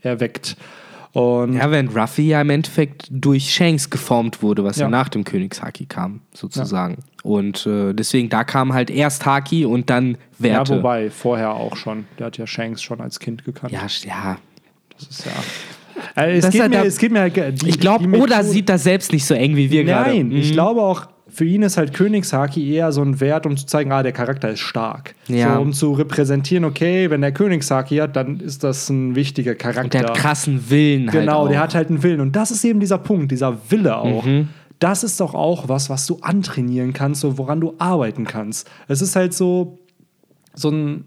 erweckt. 0.00 0.56
Und 1.12 1.54
Ja, 1.54 1.70
während 1.70 1.96
Ruffy 1.96 2.28
ja 2.28 2.40
im 2.40 2.50
Endeffekt 2.50 3.06
durch 3.10 3.52
Shanks 3.52 3.88
geformt 3.90 4.42
wurde, 4.42 4.62
was 4.64 4.76
ja, 4.76 4.84
Ja. 4.86 4.90
nach 4.90 5.08
dem 5.08 5.24
Königshaki 5.24 5.86
kam, 5.86 6.20
sozusagen. 6.34 6.98
Und 7.22 7.66
äh, 7.66 7.92
deswegen, 7.94 8.28
da 8.28 8.44
kam 8.44 8.72
halt 8.72 8.90
erst 8.90 9.24
Haki 9.26 9.64
und 9.64 9.90
dann 9.90 10.12
ja, 10.12 10.16
Werte. 10.38 10.76
wobei, 10.78 11.10
vorher 11.10 11.54
auch 11.54 11.76
schon. 11.76 12.06
Der 12.18 12.26
hat 12.26 12.38
ja 12.38 12.46
Shanks 12.46 12.82
schon 12.82 13.00
als 13.00 13.18
Kind 13.20 13.44
gekannt. 13.44 13.72
Ja, 13.72 13.86
ja. 14.06 14.38
Das 14.98 15.08
ist 15.08 15.26
ja. 15.26 15.32
Also 16.14 16.46
es, 16.46 16.52
geht 16.52 16.60
halt 16.62 16.70
mir, 16.70 16.84
es 16.84 16.98
geht 16.98 17.10
mir 17.12 17.20
halt. 17.20 17.62
Die, 17.62 17.68
Ich 17.68 17.80
glaube, 17.80 18.06
Oda 18.18 18.44
sieht 18.44 18.68
das 18.68 18.84
selbst 18.84 19.12
nicht 19.12 19.24
so 19.24 19.34
eng 19.34 19.56
wie 19.56 19.70
wir 19.70 19.84
gerade. 19.84 20.10
Nein, 20.10 20.30
ich 20.30 20.50
Mhm. 20.50 20.52
glaube 20.52 20.82
auch, 20.82 21.06
für 21.30 21.44
ihn 21.44 21.62
ist 21.62 21.76
halt 21.76 21.94
Königshaki 21.94 22.72
eher 22.72 22.90
so 22.92 23.02
ein 23.02 23.20
Wert, 23.20 23.46
um 23.46 23.56
zu 23.56 23.66
zeigen, 23.66 23.92
ah, 23.92 24.02
der 24.02 24.12
Charakter 24.12 24.50
ist 24.50 24.60
stark. 24.60 25.14
Ja. 25.28 25.54
So, 25.54 25.60
um 25.60 25.72
zu 25.72 25.92
repräsentieren, 25.92 26.64
okay, 26.64 27.10
wenn 27.10 27.20
der 27.20 27.32
Königshaki 27.32 27.96
hat, 27.96 28.16
dann 28.16 28.40
ist 28.40 28.64
das 28.64 28.88
ein 28.88 29.14
wichtiger 29.14 29.54
Charakter. 29.54 29.84
Und 29.84 29.94
der 29.94 30.02
hat 30.02 30.16
krassen 30.16 30.70
Willen 30.70 31.12
halt. 31.12 31.20
Genau, 31.20 31.44
auch. 31.44 31.48
der 31.48 31.60
hat 31.60 31.74
halt 31.74 31.90
einen 31.90 32.02
Willen. 32.02 32.20
Und 32.20 32.34
das 32.34 32.50
ist 32.50 32.64
eben 32.64 32.80
dieser 32.80 32.98
Punkt, 32.98 33.30
dieser 33.30 33.56
Wille 33.70 33.96
auch. 33.96 34.24
Mhm. 34.24 34.48
Das 34.78 35.02
ist 35.02 35.20
doch 35.20 35.34
auch 35.34 35.68
was, 35.68 35.90
was 35.90 36.06
du 36.06 36.18
antrainieren 36.22 36.92
kannst, 36.92 37.20
so 37.20 37.36
woran 37.36 37.60
du 37.60 37.74
arbeiten 37.78 38.24
kannst. 38.24 38.70
Es 38.86 39.02
ist 39.02 39.16
halt 39.16 39.34
so, 39.34 39.78
so 40.54 40.70
ein 40.70 41.04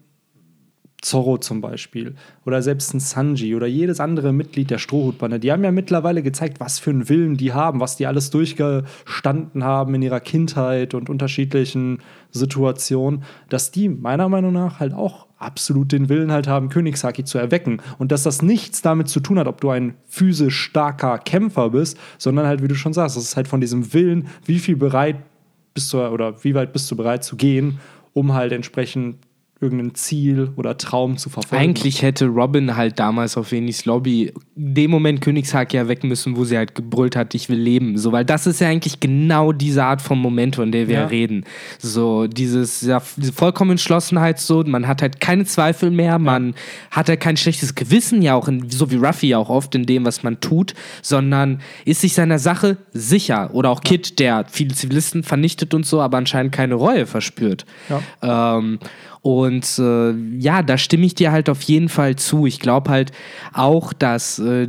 Zorro 1.01 1.37
zum 1.37 1.61
Beispiel 1.61 2.15
oder 2.45 2.61
selbst 2.61 2.93
ein 2.93 2.99
Sanji 2.99 3.55
oder 3.55 3.65
jedes 3.65 3.99
andere 3.99 4.33
Mitglied 4.33 4.69
der 4.69 4.77
Strohhutbande, 4.77 5.39
die 5.39 5.51
haben 5.51 5.63
ja 5.63 5.71
mittlerweile 5.71 6.21
gezeigt, 6.21 6.59
was 6.59 6.77
für 6.77 6.91
einen 6.91 7.09
Willen 7.09 7.37
die 7.37 7.53
haben, 7.53 7.79
was 7.79 7.97
die 7.97 8.05
alles 8.05 8.29
durchgestanden 8.29 9.63
haben 9.63 9.95
in 9.95 10.03
ihrer 10.03 10.19
Kindheit 10.19 10.93
und 10.93 11.09
unterschiedlichen 11.09 11.99
Situationen, 12.29 13.23
dass 13.49 13.71
die 13.71 13.89
meiner 13.89 14.29
Meinung 14.29 14.53
nach 14.53 14.79
halt 14.79 14.93
auch 14.93 15.27
absolut 15.37 15.91
den 15.91 16.07
Willen 16.07 16.31
halt 16.31 16.47
haben, 16.47 16.69
Königshaki 16.69 17.23
zu 17.23 17.39
erwecken. 17.39 17.81
Und 17.97 18.11
dass 18.11 18.23
das 18.23 18.43
nichts 18.43 18.83
damit 18.83 19.09
zu 19.09 19.19
tun 19.19 19.39
hat, 19.39 19.47
ob 19.47 19.59
du 19.59 19.71
ein 19.71 19.95
physisch 20.07 20.59
starker 20.59 21.17
Kämpfer 21.17 21.71
bist, 21.71 21.97
sondern 22.19 22.45
halt, 22.45 22.61
wie 22.61 22.67
du 22.67 22.75
schon 22.75 22.93
sagst, 22.93 23.17
das 23.17 23.23
ist 23.23 23.35
halt 23.35 23.47
von 23.47 23.59
diesem 23.59 23.93
Willen, 23.93 24.27
wie 24.45 24.59
viel 24.59 24.75
bereit 24.75 25.17
bist 25.73 25.91
du 25.93 25.97
oder 25.99 26.43
wie 26.43 26.53
weit 26.53 26.73
bist 26.73 26.89
du 26.91 26.95
bereit 26.95 27.23
zu 27.23 27.35
gehen, 27.35 27.79
um 28.13 28.33
halt 28.33 28.51
entsprechend 28.51 29.17
irgendein 29.61 29.93
Ziel 29.93 30.49
oder 30.55 30.75
Traum 30.77 31.17
zu 31.17 31.29
verfolgen. 31.29 31.63
Eigentlich 31.63 32.01
hätte 32.01 32.25
Robin 32.25 32.75
halt 32.75 32.97
damals 32.99 33.37
auf 33.37 33.51
Venis 33.51 33.85
Lobby 33.85 34.33
in 34.55 34.73
dem 34.73 34.89
Moment 34.91 35.21
Königshaki 35.21 35.77
erwecken 35.77 36.07
müssen, 36.07 36.35
wo 36.35 36.43
sie 36.45 36.57
halt 36.57 36.73
gebrüllt 36.73 37.15
hat, 37.15 37.35
ich 37.35 37.47
will 37.47 37.59
leben. 37.59 37.97
So, 37.97 38.11
weil 38.11 38.25
das 38.25 38.47
ist 38.47 38.59
ja 38.59 38.67
eigentlich 38.69 38.99
genau 38.99 39.51
diese 39.51 39.83
Art 39.83 40.01
von 40.01 40.17
Moment, 40.17 40.55
von 40.55 40.71
der 40.71 40.87
wir 40.87 40.95
Ja. 41.01 41.05
reden. 41.05 41.45
So, 41.79 42.25
dieses, 42.27 42.81
ja, 42.81 43.01
diese 43.17 43.33
vollkommene 43.33 43.73
Entschlossenheit, 43.73 44.39
so, 44.39 44.63
man 44.65 44.87
hat 44.87 45.01
halt 45.03 45.19
keine 45.21 45.45
Zweifel 45.45 45.91
mehr, 45.91 46.17
man 46.17 46.55
hat 46.89 47.07
halt 47.09 47.19
kein 47.19 47.37
schlechtes 47.37 47.75
Gewissen, 47.75 48.21
ja 48.23 48.33
auch, 48.33 48.47
in, 48.47 48.69
so 48.69 48.89
wie 48.91 48.95
Ruffy 48.95 49.27
ja 49.27 49.37
auch 49.37 49.49
oft 49.49 49.75
in 49.75 49.85
dem, 49.85 50.05
was 50.05 50.23
man 50.23 50.39
tut, 50.41 50.73
sondern 51.03 51.61
ist 51.85 52.01
sich 52.01 52.13
seiner 52.15 52.39
Sache 52.39 52.77
sicher. 52.93 53.51
Oder 53.53 53.69
auch 53.69 53.81
Kid, 53.81 54.17
der 54.19 54.45
viele 54.49 54.73
Zivilisten 54.73 55.23
vernichtet 55.23 55.73
und 55.75 55.85
so, 55.85 56.01
aber 56.01 56.17
anscheinend 56.17 56.51
keine 56.51 56.73
Reue 56.75 57.05
verspürt. 57.05 57.65
Ähm, 58.23 58.79
und 59.21 59.77
äh, 59.77 60.11
ja, 60.39 60.63
da 60.63 60.77
stimme 60.77 61.05
ich 61.05 61.13
dir 61.13 61.31
halt 61.31 61.49
auf 61.49 61.61
jeden 61.61 61.89
Fall 61.89 62.15
zu. 62.15 62.47
Ich 62.47 62.59
glaube 62.59 62.89
halt 62.89 63.11
auch, 63.53 63.93
dass 63.93 64.39
äh, 64.39 64.67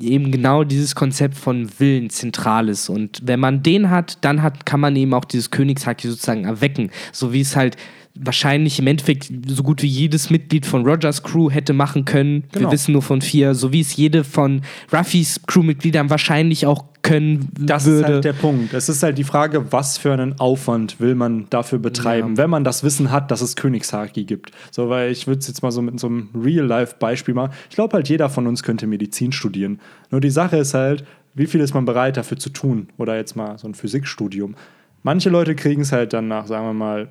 eben 0.00 0.30
genau 0.30 0.64
dieses 0.64 0.94
Konzept 0.94 1.34
von 1.34 1.70
Willen 1.78 2.10
zentral 2.10 2.68
ist. 2.68 2.90
Und 2.90 3.20
wenn 3.24 3.40
man 3.40 3.62
den 3.62 3.90
hat, 3.90 4.18
dann 4.22 4.42
hat, 4.42 4.66
kann 4.66 4.80
man 4.80 4.96
eben 4.96 5.14
auch 5.14 5.24
dieses 5.24 5.50
Königshaki 5.50 6.08
sozusagen 6.08 6.44
erwecken. 6.44 6.90
So 7.12 7.32
wie 7.32 7.40
es 7.40 7.56
halt 7.56 7.76
wahrscheinlich 8.20 8.78
im 8.78 8.86
Endeffekt 8.86 9.30
so 9.46 9.62
gut 9.62 9.82
wie 9.82 9.86
jedes 9.88 10.30
Mitglied 10.30 10.66
von 10.66 10.86
Rogers 10.86 11.22
Crew 11.22 11.50
hätte 11.50 11.72
machen 11.72 12.04
können. 12.04 12.44
Wir 12.52 12.60
Genau. 12.60 12.72
wissen 12.72 12.92
nur 12.92 13.02
von 13.02 13.20
vier, 13.20 13.54
so 13.54 13.72
wie 13.72 13.80
es 13.80 13.96
jede 13.96 14.24
von 14.24 14.62
Ruffys 14.92 15.40
Crewmitgliedern 15.46 16.10
wahrscheinlich 16.10 16.66
auch 16.66 16.84
können 17.02 17.48
Das 17.58 17.84
würde. 17.86 17.98
ist 18.00 18.04
halt 18.06 18.24
der 18.24 18.32
Punkt. 18.32 18.74
Es 18.74 18.88
ist 18.88 19.02
halt 19.04 19.16
die 19.16 19.22
Frage, 19.24 19.70
was 19.72 19.96
für 19.96 20.12
einen 20.12 20.40
Aufwand 20.40 20.98
will 20.98 21.14
man 21.14 21.46
dafür 21.50 21.78
betreiben, 21.78 22.36
wenn 22.36 22.50
man 22.50 22.64
das 22.64 22.82
Wissen 22.82 23.12
hat, 23.12 23.30
dass 23.30 23.42
es 23.42 23.54
Königshaki 23.54 24.24
gibt. 24.24 24.50
So, 24.72 24.88
weil 24.88 25.12
ich 25.12 25.26
würde 25.28 25.38
es 25.38 25.46
jetzt 25.46 25.62
mal 25.62 25.70
so 25.70 25.82
mit 25.82 26.00
so 26.00 26.08
einem 26.08 26.30
Real-Life-Beispiel 26.34 27.34
machen. 27.34 27.52
Ich 27.70 27.76
glaube 27.76 27.94
halt, 27.94 28.08
jeder 28.08 28.28
von 28.28 28.46
uns 28.48 28.62
könnte 28.64 28.86
Medizin 28.88 29.30
studieren. 29.30 29.78
Nur 30.10 30.20
die 30.20 30.30
Sache 30.30 30.56
ist 30.56 30.74
halt, 30.74 31.04
wie 31.34 31.46
viel 31.46 31.60
ist 31.60 31.74
man 31.74 31.84
bereit 31.84 32.16
dafür 32.16 32.38
zu 32.38 32.50
tun? 32.50 32.88
Oder 32.96 33.16
jetzt 33.16 33.36
mal 33.36 33.56
so 33.58 33.68
ein 33.68 33.74
Physikstudium. 33.74 34.56
Manche 35.04 35.30
Leute 35.30 35.54
kriegen 35.54 35.82
es 35.82 35.92
halt 35.92 36.12
dann 36.12 36.26
nach, 36.26 36.46
sagen 36.48 36.66
wir 36.66 36.72
mal, 36.72 37.08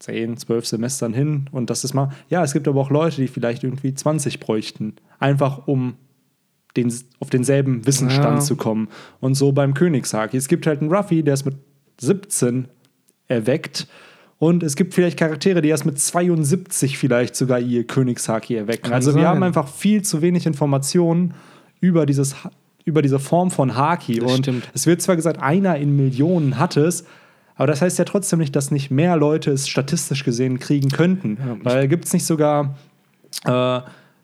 10, 0.00 0.36
12 0.38 0.66
Semestern 0.66 1.12
hin 1.14 1.46
und 1.52 1.70
das 1.70 1.84
ist 1.84 1.94
mal, 1.94 2.10
ja, 2.28 2.42
es 2.42 2.52
gibt 2.52 2.66
aber 2.66 2.80
auch 2.80 2.90
Leute, 2.90 3.16
die 3.20 3.28
vielleicht 3.28 3.62
irgendwie 3.64 3.94
20 3.94 4.40
bräuchten, 4.40 4.96
einfach 5.18 5.66
um 5.68 5.94
den, 6.76 6.92
auf 7.20 7.30
denselben 7.30 7.86
Wissensstand 7.86 8.38
Ja. 8.38 8.40
zu 8.40 8.56
kommen. 8.56 8.88
Und 9.20 9.34
so 9.34 9.52
beim 9.52 9.74
Königshaki. 9.74 10.36
Es 10.36 10.48
gibt 10.48 10.66
halt 10.66 10.80
einen 10.80 10.92
Ruffy, 10.92 11.22
der 11.22 11.34
ist 11.34 11.44
mit 11.44 11.56
17 12.00 12.68
erweckt. 13.28 13.88
Und 14.38 14.62
es 14.62 14.74
gibt 14.76 14.94
vielleicht 14.94 15.18
Charaktere, 15.18 15.60
die 15.62 15.68
erst 15.68 15.84
mit 15.84 15.98
72 15.98 16.96
vielleicht 16.96 17.36
sogar 17.36 17.58
ihr 17.60 17.86
Königshaki 17.86 18.54
erwecken. 18.54 18.84
Kann 18.84 18.92
also 18.94 19.10
sein. 19.10 19.20
wir 19.20 19.28
haben 19.28 19.42
einfach 19.42 19.68
viel 19.68 20.02
zu 20.02 20.22
wenig 20.22 20.46
Informationen 20.46 21.34
über, 21.80 22.06
dieses, 22.06 22.34
über 22.84 23.02
diese 23.02 23.18
Form 23.18 23.50
von 23.50 23.74
Haki. 23.76 24.20
Das 24.20 24.32
und 24.32 24.38
stimmt. 24.44 24.70
es 24.72 24.86
wird 24.86 25.02
zwar 25.02 25.16
gesagt, 25.16 25.42
einer 25.42 25.76
in 25.76 25.94
Millionen 25.96 26.58
hat 26.58 26.76
es, 26.78 27.04
aber 27.60 27.66
das 27.66 27.82
heißt 27.82 27.98
ja 27.98 28.06
trotzdem 28.06 28.38
nicht, 28.38 28.56
dass 28.56 28.70
nicht 28.70 28.90
mehr 28.90 29.18
Leute 29.18 29.50
es 29.50 29.68
statistisch 29.68 30.24
gesehen 30.24 30.60
kriegen 30.60 30.88
könnten. 30.88 31.36
Weil 31.62 31.88
gibt 31.88 32.06
es 32.06 32.12
nicht 32.14 32.24
sogar, 32.24 32.74
äh, 33.44 33.80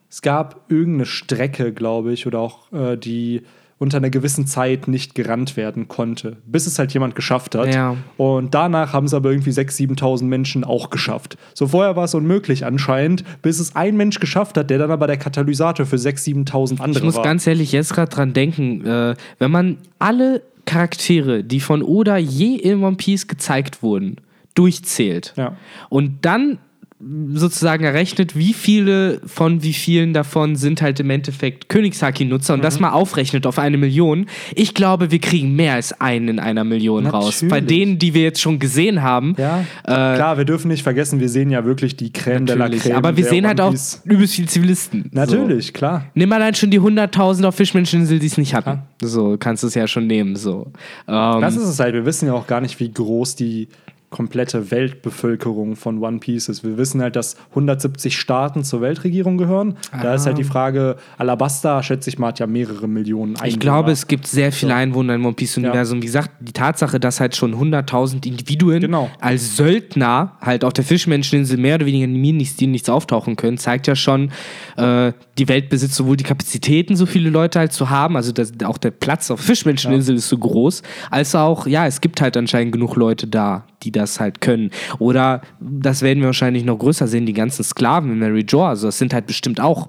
es 0.09 0.23
gab 0.23 0.63
irgendeine 0.71 1.05
Strecke, 1.05 1.75
glaube 1.75 2.15
ich, 2.15 2.27
oder 2.27 2.39
auch 2.39 2.73
äh, 2.73 2.97
die 2.97 3.43
unter 3.79 3.99
einer 3.99 4.09
gewissen 4.09 4.47
Zeit 4.47 4.89
nicht 4.89 5.15
gerannt 5.15 5.57
werden 5.59 5.87
konnte, 5.89 6.39
bis 6.47 6.67
es 6.67 6.79
halt 6.79 6.95
jemand 6.95 7.15
geschafft 7.15 7.55
hat. 7.55 7.75
Ja. 7.75 7.97
Und 8.17 8.55
danach 8.55 8.95
haben 8.95 9.05
es 9.07 9.13
aber 9.13 9.31
irgendwie 9.31 9.51
6.000, 9.51 9.99
7.000 9.99 10.25
Menschen 10.25 10.65
auch 10.65 10.89
geschafft. 10.89 11.37
So 11.53 11.67
vorher 11.67 11.95
war 11.95 12.05
es 12.05 12.15
unmöglich 12.15 12.65
anscheinend, 12.65 13.23
bis 13.43 13.61
es 13.61 13.77
ein 13.77 13.97
Mensch 13.99 14.19
geschafft 14.19 14.57
hat, 14.57 14.71
der 14.71 14.79
dann 14.79 14.91
aber 14.91 15.07
der 15.07 15.19
Katalysator 15.19 15.85
für 15.85 15.97
6.000, 15.97 16.49
7.000 16.49 16.81
andere 16.81 16.99
Ich 17.01 17.05
muss 17.05 17.17
war. 17.17 17.23
ganz 17.25 17.47
ehrlich 17.47 17.73
jetzt 17.73 17.93
gerade 17.93 18.11
dran 18.11 18.33
denken, 18.33 18.85
äh, 18.87 19.15
wenn 19.39 19.51
man 19.51 19.77
alle 19.99 20.41
Charaktere, 20.65 21.45
die 21.45 21.61
von 21.61 21.83
Oda 21.83 22.17
je 22.17 22.57
in 22.57 22.83
One 22.83 22.97
Piece 22.97 23.29
gezeigt 23.29 23.83
wurden, 23.83 24.17
durchzählt 24.55 25.35
Ja. 25.37 25.57
und 25.91 26.25
dann 26.25 26.59
sozusagen 26.99 27.85
errechnet, 27.85 28.37
wie 28.37 28.55
viele 28.55 29.21
von 29.27 29.63
wie 29.63 29.75
vielen 29.75 30.15
davon 30.15 30.57
sind 30.57 30.81
halt 30.81 30.99
im 30.99 31.11
Endeffekt 31.11 31.69
Königshaki-Nutzer 31.69 32.55
und 32.55 32.61
Mhm. 32.61 32.63
das 32.63 32.81
mal 32.81 32.91
aufrechnet 32.93 33.47
auf 33.47 33.59
eine 33.59 33.77
Million. 33.77 34.27
Ich 34.55 34.73
glaube, 34.73 35.11
wir 35.11 35.19
kriegen 35.19 35.55
mehr 35.55 35.75
als 35.75 36.01
einen 36.01 36.29
in 36.29 36.39
einer 36.39 36.65
Million 36.65 37.07
raus. 37.07 37.41
Bei 37.43 37.61
Natürlich. 37.61 37.67
denen, 37.67 37.99
die 37.99 38.15
wir 38.15 38.23
jetzt 38.23 38.41
schon 38.41 38.59
gesehen 38.59 39.03
haben. 39.03 39.35
Ja, 39.37 39.61
Äh, 39.85 40.17
klar, 40.17 40.39
wir 40.39 40.47
dürfen 40.47 40.69
nicht 40.69 40.83
vergessen, 40.83 41.21
wir 41.21 41.29
sehen 41.29 41.51
ja 41.51 41.67
wirklich 41.67 41.97
die 41.97 42.13
Creme 42.13 42.47
de 42.47 42.55
la 42.57 42.65
natürlich. 42.65 42.85
Creme. 42.85 42.97
Aber 42.97 43.15
wir 43.17 43.25
sehen 43.27 43.47
halt 43.47 43.61
auch 43.61 43.75
übelst 44.05 44.35
viele 44.35 44.49
Zivilisten. 44.49 45.11
Natürlich, 45.13 45.75
klar. 45.75 46.07
Nimm 46.15 46.33
allein 46.33 46.55
schon 46.55 46.71
die 46.71 46.81
100.000 46.81 47.45
auf 47.45 47.55
Fischmenscheninsel, 47.57 48.19
die 48.19 48.27
es 48.27 48.39
nicht 48.39 48.55
hatten. 48.55 48.81
So 49.03 49.37
kannst 49.39 49.63
du 49.63 49.67
es 49.67 49.75
ja 49.75 49.87
schon 49.87 50.07
nehmen. 50.07 50.35
So. 50.37 50.73
Ähm, 51.07 51.41
Das 51.43 51.57
ist 51.57 51.65
es 51.69 51.79
halt. 51.79 51.93
Wir 51.95 52.07
wissen 52.07 52.27
ja 52.27 52.33
auch 52.33 52.47
gar 52.47 52.63
nicht, 52.63 52.81
wie 52.81 52.91
groß 52.91 53.37
die 53.37 53.69
komplette 54.11 54.71
Weltbevölkerung 54.71 55.77
von 55.77 56.03
One 56.03 56.19
Piece 56.19 56.49
ist. 56.49 56.65
Wir 56.65 56.79
wissen 56.79 57.03
halt, 57.03 57.17
dass 57.17 57.37
170 57.51 58.17
Staaten 58.17 58.65
zur 58.65 58.81
Weltregierung 58.81 59.37
gehören. 59.37 59.77
Da 60.03 60.15
ist 60.15 60.27
halt 60.27 60.39
die 60.39 60.45
Frage, 60.45 60.97
Alabasta, 61.19 61.83
schätze 61.83 62.11
ich 62.11 62.19
mal, 62.19 62.29
hat 62.29 62.39
ja 62.39 62.47
mehrere 62.47 62.89
Millionen 62.89 63.35
Einwohner. 63.37 63.49
Ich 63.49 63.59
glaube, 63.59 63.91
es 63.91 64.07
gibt 64.07 64.27
sehr 64.27 64.53
viele 64.53 64.75
Einwohner 64.75 65.15
im 65.15 65.25
One 65.25 65.35
Piece-Universum. 65.35 66.03
Wie 66.03 66.07
gesagt, 66.07 66.31
die 66.41 66.53
Tatsache, 66.53 67.01
dass 67.01 67.21
halt 67.21 67.35
schon 67.37 67.55
100.000 67.55 68.27
Individuen 68.27 68.81
Genau. 68.81 69.11
als 69.21 69.57
Söldner 69.57 70.37
halt 70.41 70.65
auf 70.65 70.73
der 70.73 70.85
Fischmenscheninsel 70.85 71.59
mehr 71.59 71.77
oder 71.77 71.87
weniger 71.87 72.05
in 72.05 72.23
die 72.23 72.67
nichts 72.67 72.89
auftauchen 72.89 73.37
können, 73.37 73.59
zeigt 73.59 73.87
ja 73.87 73.97
schon, 73.97 74.31
äh, 74.77 75.13
die 75.39 75.49
Welt 75.49 75.69
besitzt 75.69 75.95
sowohl 75.95 76.17
die 76.17 76.25
Kapazitäten, 76.25 76.97
so 76.97 77.07
viele 77.07 77.31
Leute 77.31 77.59
halt 77.59 77.73
zu 77.73 77.91
haben, 77.91 78.17
also 78.17 78.33
das, 78.33 78.53
auch 78.65 78.79
der 78.79 78.91
Platz 78.91 79.31
auf 79.31 79.41
der 79.41 79.47
Fischmenscheninsel 79.47 80.17
ist 80.17 80.29
so 80.29 80.39
groß, 80.39 80.83
als 81.11 81.35
auch, 81.35 81.67
ja, 81.67 81.87
es 81.87 82.01
gibt 82.01 82.21
halt 82.21 82.37
anscheinend 82.37 82.73
genug 82.73 82.97
Leute 82.97 83.27
da, 83.27 83.65
die 83.83 83.93
das 83.97 84.21
halt 84.21 84.41
können. 84.41 84.71
Oder 84.99 85.43
das 85.61 86.03
werden 86.03 86.21
wir 86.21 86.27
wahrscheinlich 86.27 86.65
noch 86.65 86.79
größer 86.79 87.07
sehen, 87.07 87.27
die 87.27 87.33
ganzen 87.33 87.65
Sklaven 87.65 88.13
in 88.13 88.19
Mary 88.19 88.45
Jo. 88.49 88.65
Also 88.65 88.87
das 88.89 88.99
sind 88.99 89.13
halt 89.13 89.27
bestimmt 89.27 89.61
auch 89.61 89.89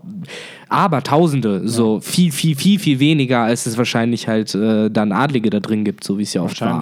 Abertausende, 0.70 1.68
so 1.68 2.02
viel, 2.02 2.32
viel, 2.32 2.56
viel, 2.56 2.78
viel 2.80 3.00
weniger, 3.00 3.40
als 3.42 3.66
es 3.66 3.78
wahrscheinlich 3.78 4.28
halt 4.28 4.54
äh, 4.54 4.90
dann 4.90 5.12
Adlige 5.14 5.50
da 5.50 5.60
drin 5.60 5.86
gibt, 5.86 6.04
so 6.04 6.18
wie 6.18 6.24
es 6.24 6.34
ja 6.34 6.42
oft 6.42 6.60
war. 6.62 6.80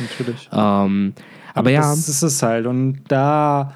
Natürlich. 0.00 0.48
Ähm, 0.52 1.12
aber 1.54 1.70
ja, 1.70 1.80
Das 1.82 2.08
ist 2.08 2.22
es 2.22 2.42
halt. 2.42 2.66
Und 2.66 3.00
da. 3.08 3.74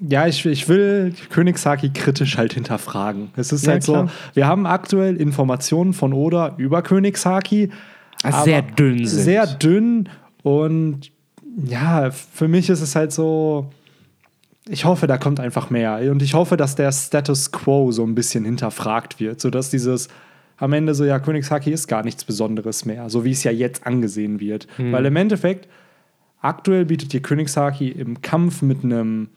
Ja, 0.00 0.26
ich, 0.26 0.44
ich 0.46 0.68
will 0.68 1.14
Königshaki 1.30 1.90
kritisch 1.90 2.36
halt 2.38 2.54
hinterfragen. 2.54 3.28
Es 3.36 3.52
ist 3.52 3.66
Ja, 3.66 3.72
halt 3.72 3.84
klar. 3.84 4.08
so, 4.08 4.12
wir 4.34 4.46
haben 4.46 4.66
aktuell 4.66 5.16
Informationen 5.16 5.92
von 5.92 6.12
Oda 6.12 6.54
über 6.58 6.82
Königshaki. 6.82 7.70
Also 8.22 8.44
sehr 8.44 8.62
dünn 8.62 9.06
sind. 9.06 9.22
Sehr 9.22 9.46
dünn 9.46 10.08
und 10.42 11.10
ja, 11.64 12.10
für 12.10 12.48
mich 12.48 12.70
ist 12.70 12.80
es 12.80 12.96
halt 12.96 13.12
so, 13.12 13.70
ich 14.68 14.84
hoffe, 14.84 15.06
da 15.06 15.18
kommt 15.18 15.40
einfach 15.40 15.70
mehr. 15.70 15.98
Und 16.10 16.22
ich 16.22 16.34
hoffe, 16.34 16.56
dass 16.56 16.74
der 16.76 16.92
Status 16.92 17.52
quo 17.52 17.90
so 17.92 18.04
ein 18.04 18.14
bisschen 18.14 18.44
hinterfragt 18.44 19.20
wird, 19.20 19.40
sodass 19.40 19.70
dieses 19.70 20.08
am 20.56 20.74
Ende 20.74 20.94
so, 20.94 21.04
ja, 21.04 21.18
Königshaki 21.18 21.72
ist 21.72 21.88
gar 21.88 22.04
nichts 22.04 22.24
Besonderes 22.24 22.84
mehr, 22.84 23.08
so 23.08 23.24
wie 23.24 23.30
es 23.30 23.42
ja 23.44 23.50
jetzt 23.50 23.86
angesehen 23.86 24.40
wird. 24.40 24.68
Hm. 24.76 24.92
Weil 24.92 25.06
im 25.06 25.16
Endeffekt, 25.16 25.68
aktuell 26.40 26.84
bietet 26.84 27.14
dir 27.14 27.22
Königshaki 27.22 27.88
im 27.88 28.20
Kampf 28.20 28.60
mit 28.60 28.84
einem 28.84 29.28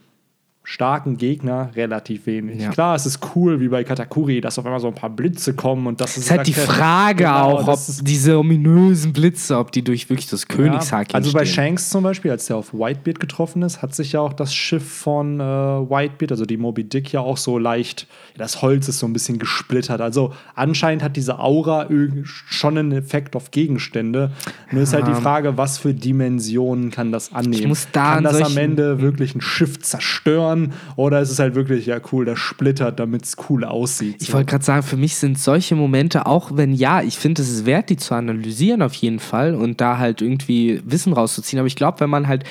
starken 0.66 1.18
Gegner 1.18 1.70
relativ 1.76 2.26
wenig. 2.26 2.62
Ja. 2.62 2.70
Klar, 2.70 2.96
es 2.96 3.06
ist 3.06 3.20
cool, 3.36 3.60
wie 3.60 3.68
bei 3.68 3.84
Katakuri, 3.84 4.40
dass 4.40 4.58
auf 4.58 4.66
einmal 4.66 4.80
so 4.80 4.88
ein 4.88 4.96
paar 4.96 5.10
Blitze 5.10 5.54
kommen 5.54 5.88
und 5.88 6.00
das 6.00 6.16
ist 6.18 6.32
halt 6.32 6.48
die 6.48 6.54
Frage 6.54 7.26
Genau, 7.26 7.58
auch, 7.60 7.68
ob 7.68 7.74
ist- 7.76 8.08
diese 8.08 8.40
ominösen 8.40 9.12
Blitze, 9.12 9.58
ob 9.58 9.74
die 9.74 9.84
durch 9.84 10.10
wirklich 10.10 10.30
das 10.30 10.48
Königshaki 10.48 11.12
ja, 11.12 11.16
Also 11.16 11.34
bei 11.34 11.40
entstehen. 11.42 11.56
Shanks 11.66 11.90
zum 11.90 12.04
Beispiel, 12.04 12.32
als 12.32 12.46
der 12.46 12.56
auf 12.56 12.74
Whitebeard 12.74 13.20
getroffen 13.20 13.62
ist, 13.62 13.82
hat 13.82 13.94
sich 13.94 14.14
ja 14.14 14.22
auch 14.22 14.32
das 14.32 14.56
Schiff 14.56 14.88
von 14.90 15.42
äh, 15.42 15.44
Whitebeard, 15.44 16.32
also 16.32 16.46
die 16.46 16.56
Moby 16.56 16.86
Dick, 16.86 17.12
ja 17.12 17.20
auch 17.20 17.36
so 17.38 17.58
leicht, 17.58 18.08
das 18.38 18.62
Holz 18.62 18.88
ist 18.88 19.00
so 19.00 19.06
ein 19.06 19.12
bisschen 19.12 19.40
gesplittert. 19.40 20.00
Also 20.00 20.34
anscheinend 20.56 21.04
hat 21.04 21.18
diese 21.18 21.40
Aura 21.40 21.88
schon 22.24 22.78
einen 22.78 22.94
Effekt 22.94 23.36
auf 23.36 23.52
Gegenstände. 23.52 24.32
Nur 24.72 24.84
ist 24.84 24.94
halt 24.94 25.08
die 25.08 25.14
Frage, 25.14 25.58
was 25.58 25.78
für 25.78 25.94
Dimensionen 25.94 26.90
kann 26.90 27.12
das 27.12 27.34
annehmen? 27.34 27.54
Ich 27.54 27.68
muss 27.68 27.88
da 27.92 28.16
kann 28.16 28.18
an 28.20 28.24
das 28.24 28.42
am 28.42 28.56
Ende 28.56 29.02
wirklich 29.02 29.36
ein 29.36 29.42
Schiff 29.42 29.80
zerstören 29.82 30.53
oder 30.96 31.22
ist 31.22 31.30
es 31.30 31.40
halt 31.40 31.56
wirklich, 31.56 31.86
ja 31.86 32.00
cool, 32.12 32.26
das 32.26 32.40
splittert, 32.40 33.00
damit 33.00 33.26
es 33.26 33.36
cool 33.50 33.64
aussieht? 33.64 34.18
Ich 34.20 34.28
So. 34.28 34.34
wollte 34.34 34.50
gerade 34.52 34.64
sagen, 34.64 34.84
für 34.84 34.98
mich 34.98 35.16
sind 35.16 35.40
solche 35.40 35.76
Momente, 35.76 36.26
auch 36.26 36.52
wenn 36.54 36.74
ja, 36.74 37.02
ich 37.02 37.18
finde, 37.18 37.42
es 37.42 37.50
ist 37.50 37.66
wert, 37.66 37.90
die 37.90 37.98
zu 37.98 38.14
analysieren 38.16 38.82
auf 38.82 38.94
jeden 38.94 39.20
Fall 39.20 39.56
und 39.56 39.82
da 39.82 39.98
halt 39.98 40.22
irgendwie 40.22 40.82
Wissen 40.86 41.14
rauszuziehen. 41.14 41.60
Aber 41.60 41.68
ich 41.68 41.76
glaube, 41.76 42.00
wenn 42.00 42.10
man 42.10 42.28
halt, 42.28 42.44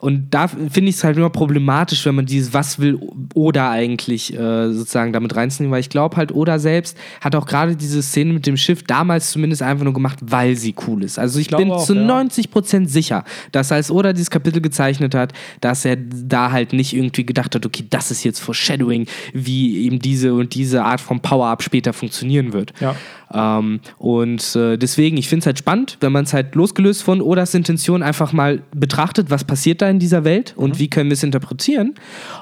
und 0.00 0.28
da 0.30 0.48
finde 0.48 0.88
ich 0.88 0.96
es 0.96 1.04
halt 1.04 1.18
immer 1.18 1.28
problematisch, 1.28 2.06
wenn 2.06 2.14
man 2.14 2.24
dieses 2.24 2.54
Was 2.54 2.78
will 2.78 2.98
Oda 3.34 3.70
eigentlich 3.70 4.32
äh, 4.32 4.72
sozusagen 4.72 5.12
damit 5.12 5.36
reinzunehmen, 5.36 5.72
weil 5.72 5.80
ich 5.80 5.90
glaube 5.90 6.16
halt, 6.16 6.32
Oda 6.32 6.58
selbst 6.58 6.96
hat 7.20 7.36
auch 7.36 7.46
gerade 7.46 7.76
diese 7.76 8.02
Szene 8.02 8.32
mit 8.32 8.46
dem 8.46 8.56
Schiff 8.56 8.82
damals 8.82 9.30
zumindest 9.30 9.62
einfach 9.62 9.84
nur 9.84 9.92
gemacht, 9.92 10.18
weil 10.22 10.56
sie 10.56 10.74
cool 10.86 11.04
ist. 11.04 11.18
Also 11.18 11.38
ich, 11.38 11.48
glaube 11.48 11.64
bin 11.64 11.72
auch, 11.72 11.84
zu 11.84 11.94
ja. 11.94 12.02
90% 12.02 12.88
sicher, 12.88 13.24
dass 13.52 13.72
als 13.72 13.90
Oda 13.90 14.14
dieses 14.14 14.30
Kapitel 14.30 14.62
gezeichnet 14.62 15.14
hat, 15.14 15.34
dass 15.60 15.84
er 15.84 15.96
da 15.96 16.50
halt 16.50 16.72
nicht 16.72 16.94
irgendwie 16.96 17.26
gedacht 17.26 17.54
hat, 17.54 17.66
okay, 17.66 17.84
das 17.90 18.10
ist 18.10 18.24
jetzt 18.24 18.40
Foreshadowing, 18.40 19.06
wie 19.34 19.84
eben 19.84 19.98
diese 19.98 20.32
und 20.32 20.54
diese 20.54 20.82
Art 20.82 21.02
von 21.02 21.20
Power-Up 21.20 21.62
später 21.62 21.92
funktionieren 21.92 22.54
wird. 22.54 22.72
Ja. 22.80 22.96
Ähm, 23.32 23.80
und 23.98 24.56
äh, 24.56 24.76
deswegen, 24.76 25.16
ich 25.18 25.28
finde 25.28 25.40
es 25.40 25.46
halt 25.46 25.58
spannend, 25.58 25.98
wenn 26.00 26.10
man 26.10 26.24
es 26.24 26.32
halt 26.32 26.54
losgelöst 26.54 27.02
von 27.02 27.20
Odas 27.20 27.54
Intention 27.54 28.02
einfach 28.02 28.32
mal 28.32 28.62
betrachtet, 28.74 29.30
was 29.30 29.44
passiert 29.44 29.82
da 29.82 29.89
in 29.90 29.98
dieser 29.98 30.24
Welt 30.24 30.54
und 30.56 30.78
wie 30.78 30.88
können 30.88 31.10
wir 31.10 31.14
es 31.14 31.22
interpretieren. 31.22 31.94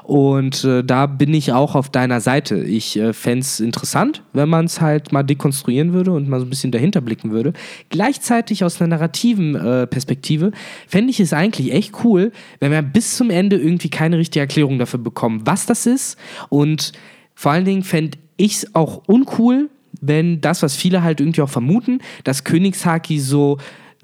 Und 0.03 0.63
äh, 0.63 0.83
da 0.83 1.05
bin 1.05 1.33
ich 1.33 1.51
auch 1.53 1.75
auf 1.75 1.89
deiner 1.89 2.21
Seite. 2.21 2.63
Ich 2.63 2.97
äh, 2.97 3.13
fände 3.13 3.41
es 3.41 3.59
interessant, 3.59 4.23
wenn 4.33 4.49
man 4.49 4.65
es 4.65 4.81
halt 4.81 5.11
mal 5.11 5.23
dekonstruieren 5.23 5.93
würde 5.93 6.11
und 6.11 6.29
mal 6.29 6.39
so 6.39 6.45
ein 6.45 6.49
bisschen 6.49 6.71
dahinter 6.71 7.01
blicken 7.01 7.31
würde. 7.31 7.53
Gleichzeitig 7.89 8.63
aus 8.63 8.79
einer 8.79 8.95
narrativen 8.95 9.55
äh, 9.55 9.87
Perspektive 9.87 10.51
fände 10.87 11.11
ich 11.11 11.19
es 11.19 11.33
eigentlich 11.33 11.73
echt 11.73 12.03
cool, 12.03 12.31
wenn 12.59 12.71
wir 12.71 12.81
bis 12.81 13.17
zum 13.17 13.29
Ende 13.29 13.57
irgendwie 13.57 13.89
keine 13.89 14.17
richtige 14.17 14.41
Erklärung 14.41 14.79
dafür 14.79 14.99
bekommen, 14.99 15.41
was 15.45 15.65
das 15.65 15.85
ist. 15.85 16.17
Und 16.49 16.93
vor 17.35 17.51
allen 17.51 17.65
Dingen 17.65 17.83
fände 17.83 18.17
ich 18.37 18.55
es 18.55 18.75
auch 18.75 19.03
uncool, 19.07 19.69
wenn 20.01 20.41
das, 20.41 20.61
was 20.61 20.75
viele 20.75 21.03
halt 21.03 21.19
irgendwie 21.19 21.41
auch 21.41 21.49
vermuten, 21.49 21.99
dass 22.23 22.43
Königshaki 22.43 23.19
so 23.19 23.57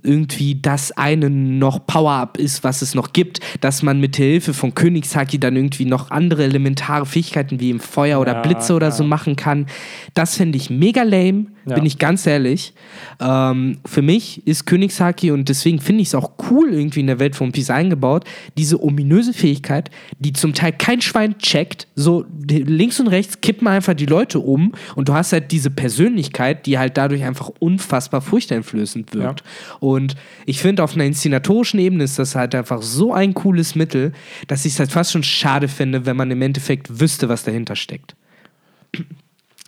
irgendwie 0.06 0.56
das 0.62 0.92
eine 0.92 1.30
noch 1.30 1.86
Power-Up 1.86 2.38
ist, 2.38 2.64
was 2.64 2.82
es 2.82 2.96
noch 2.96 3.12
gibt, 3.14 3.40
dass 3.62 3.84
man 3.84 4.00
mit 4.00 4.16
Hilfe 4.16 4.54
von 4.54 4.74
Königshaki 4.76 5.40
dann 5.40 5.56
irgendwie 5.56 5.86
noch 5.86 6.12
andere 6.12 6.44
elementare 6.44 7.06
Fähigkeiten 7.06 7.60
wie 7.60 7.70
im 7.72 7.80
Feuer 7.80 8.20
oder 8.20 8.34
Ja, 8.34 8.42
Blitze 8.42 8.74
oder 8.74 8.88
ja. 8.88 8.92
so 8.92 9.04
machen 9.04 9.36
kann. 9.36 9.66
Das 10.14 10.36
fände 10.38 10.58
ich 10.58 10.70
mega 10.70 11.04
lame, 11.04 11.48
Ja. 11.66 11.76
bin 11.76 11.86
ich 11.86 11.98
ganz 11.98 12.26
ehrlich. 12.28 12.74
Ähm, 13.20 13.80
für 13.86 14.02
mich 14.02 14.46
ist 14.46 14.66
Königshaki 14.66 15.32
und 15.32 15.50
deswegen 15.50 15.80
finde 15.80 16.02
ich 16.02 16.10
es 16.10 16.16
auch 16.16 16.32
cool 16.52 16.70
irgendwie 16.74 17.00
in 17.00 17.08
der 17.08 17.20
Welt 17.20 17.36
von 17.36 17.52
Piece 17.52 17.70
eingebaut, 17.72 18.24
diese 18.58 18.82
ominöse 18.84 19.34
Fähigkeit, 19.34 19.90
die 20.20 20.34
zum 20.34 20.54
Teil 20.54 20.74
kein 20.74 21.02
Schwein 21.02 21.38
checkt, 21.40 21.88
so 21.96 22.26
links 22.48 23.00
und 23.00 23.08
rechts 23.08 23.42
kippen 23.42 23.68
einfach 23.68 23.94
die 23.96 24.06
Leute 24.06 24.40
um 24.40 24.74
und 24.96 25.10
du 25.10 25.14
hast 25.14 25.34
halt 25.34 25.52
diese 25.52 25.70
Persönlichkeit, 25.72 26.66
die 26.66 26.78
halt 26.78 26.98
dadurch 26.98 27.24
einfach 27.24 27.50
unfassbar 27.60 28.22
furchteinflößend 28.22 29.14
wirkt. 29.14 29.44
Und 29.80 29.95
ich 30.46 30.60
finde, 30.60 30.84
auf 30.84 30.96
einer 30.96 31.06
inszenatorischen 31.06 31.80
Ebene 31.80 32.04
ist 32.04 32.20
das 32.20 32.36
halt 32.36 32.56
einfach 32.56 32.82
so 32.82 33.14
ein 33.14 33.34
cooles 33.34 33.76
Mittel, 33.76 34.14
dass 34.48 34.66
ich 34.66 34.74
es 34.74 34.80
halt 34.80 34.92
fast 34.92 35.12
schon 35.12 35.24
schade 35.24 35.68
finde, 35.68 36.06
wenn 36.06 36.18
man 36.18 36.32
im 36.32 36.42
Endeffekt 36.42 37.00
wüsste, 37.00 37.30
was 37.30 37.44
dahinter 37.44 37.76
steckt. 37.76 38.16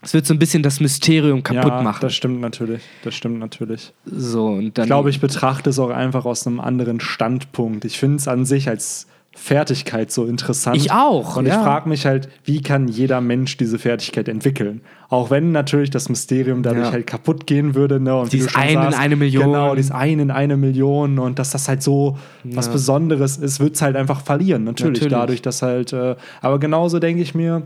Es 0.02 0.14
wird 0.14 0.26
so 0.26 0.34
ein 0.34 0.40
bisschen 0.40 0.62
das 0.64 0.80
Mysterium 0.80 1.42
kaputt 1.42 1.72
ja, 1.72 1.82
machen. 1.82 2.02
das 2.02 2.16
stimmt 2.16 2.40
natürlich. 2.40 2.82
Das 3.04 3.16
stimmt 3.16 3.40
natürlich. 3.40 3.94
So, 4.06 4.48
und 4.48 4.78
dann. 4.78 4.84
Ich 4.84 4.88
glaube, 4.88 5.10
ich 5.10 5.20
betrachte 5.20 5.70
es 5.72 5.80
auch 5.80 5.90
einfach 5.90 6.26
aus 6.26 6.46
einem 6.46 6.60
anderen 6.60 7.00
Standpunkt. 7.00 7.84
Ich 7.84 7.98
finde 7.98 8.18
es 8.18 8.28
an 8.28 8.46
sich 8.46 8.70
als 8.70 9.08
Fertigkeit 9.40 10.12
so 10.12 10.26
interessant. 10.26 10.76
Ich 10.78 10.92
auch, 10.92 11.38
Und 11.38 11.46
ja. 11.46 11.54
ich 11.56 11.60
frage 11.62 11.88
mich 11.88 12.06
halt, 12.08 12.28
wie 12.44 12.62
kann 12.62 12.88
jeder 12.88 13.22
Mensch 13.22 13.56
diese 13.56 13.78
Fertigkeit 13.78 14.28
entwickeln? 14.28 14.82
Auch 15.10 15.30
wenn 15.30 15.52
natürlich 15.52 15.90
das 15.92 16.10
Mysterium 16.10 16.64
dadurch 16.64 16.88
Ja. 16.88 16.92
halt 16.92 17.08
kaputt 17.08 17.46
gehen 17.48 17.76
würde. 17.76 18.00
Ne? 18.00 18.16
Und 18.16 18.34
Dieses 18.34 18.48
du 18.48 18.54
schon 18.54 18.62
eine 18.62 18.74
in 18.74 18.82
sagst, 18.82 19.00
eine 19.00 19.16
Million. 19.16 19.46
Genau, 19.46 19.76
dieses 19.76 19.92
eine 19.92 20.22
in 20.24 20.32
eine 20.32 20.58
Million. 20.58 21.20
Und 21.20 21.38
dass 21.40 21.52
das 21.52 21.68
halt 21.70 21.84
so 21.84 22.18
was 22.44 22.70
Besonderes 22.70 23.38
ist, 23.38 23.60
wird 23.60 23.76
es 23.76 23.82
halt 23.82 23.96
einfach 23.96 24.22
verlieren. 24.22 24.64
Natürlich, 24.64 25.02
Natürlich. 25.04 25.14
dadurch, 25.14 25.42
dass 25.44 25.62
halt. 25.62 25.94
Äh, 25.94 26.16
aber 26.42 26.60
genauso 26.60 27.00
denke 27.00 27.22
ich 27.22 27.36
mir, 27.36 27.62